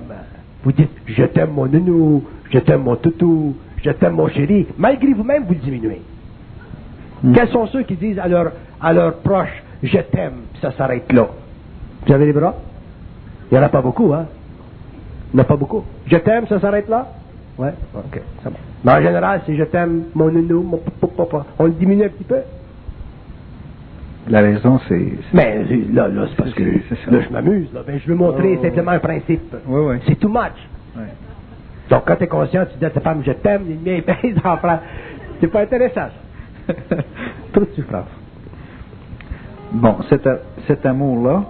[0.63, 4.67] Vous dites, je t'aime mon nounou, je t'aime mon toutou, je t'aime mon chéri.
[4.79, 6.03] Malgré vous-même, vous le diminuez.
[7.23, 7.33] Hmm.
[7.33, 11.29] Quels sont ceux qui disent à leurs à leur proches, je t'aime, ça s'arrête là?
[12.07, 12.55] Vous avez les bras?
[13.51, 14.27] Il n'y en a pas beaucoup, hein?
[15.33, 15.85] Il n'y en a pas beaucoup.
[16.07, 17.07] Je t'aime, ça s'arrête là?
[17.59, 17.73] Ouais?
[17.95, 18.57] OK, ça va.
[18.85, 22.25] Mais en général, si je t'aime, mon nounou, mon papa, on le diminue un petit
[22.25, 22.41] peu.
[24.29, 25.13] La raison, c'est.
[25.33, 27.73] Mais là, là c'est parce que là, je m'amuse.
[27.73, 27.83] Là.
[27.87, 29.55] Ben, je veux montrer oh, simplement un principe.
[29.67, 29.97] Oui, oui.
[30.07, 30.69] C'est too much.
[31.91, 34.39] Donc, quand tu es conscient, tu dis à ta femme, je t'aime, les miens pèsent
[34.45, 34.81] en France.
[35.41, 36.09] C'est pas intéressant,
[36.69, 36.75] ça.
[37.53, 38.09] Trop de souffrance.
[39.73, 40.29] Bon, cet,
[40.67, 41.45] cet amour-là,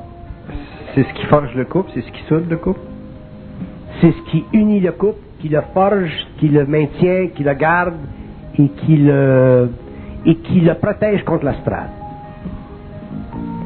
[0.94, 2.80] c'est ce qui forge le couple, c'est ce qui soude le couple?
[4.00, 7.95] C'est ce qui unit le couple, qui le forge, qui le maintient, qui le garde
[8.57, 9.70] et qui le,
[10.24, 11.88] et qui le protège contre l'astral.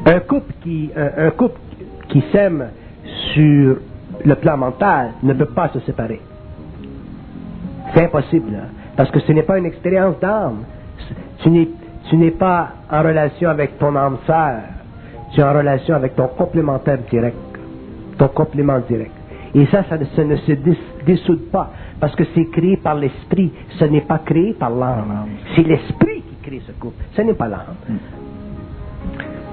[0.07, 1.59] Un couple qui, un, couple
[2.09, 2.69] qui s'aime
[3.33, 3.77] sur
[4.25, 6.19] le plan mental ne peut pas se séparer.
[7.93, 10.63] C'est impossible, hein, parce que ce n'est pas une expérience d'âme.
[11.43, 11.69] Tu n'es,
[12.09, 14.61] tu n'es pas en relation avec ton âme sœur.
[15.31, 17.37] Tu es en relation avec ton complémentaire direct.
[18.17, 19.11] Ton complément direct.
[19.57, 20.51] Et ça, ça, ne se
[21.03, 25.29] dissoude pas, parce que c'est créé par l'esprit, ce n'est pas créé par l'âme.
[25.55, 27.75] C'est l'esprit qui crée ce couple, ce n'est pas l'âme.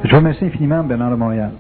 [0.05, 1.53] Je vous remercie infiniment, Bernard de Montréal.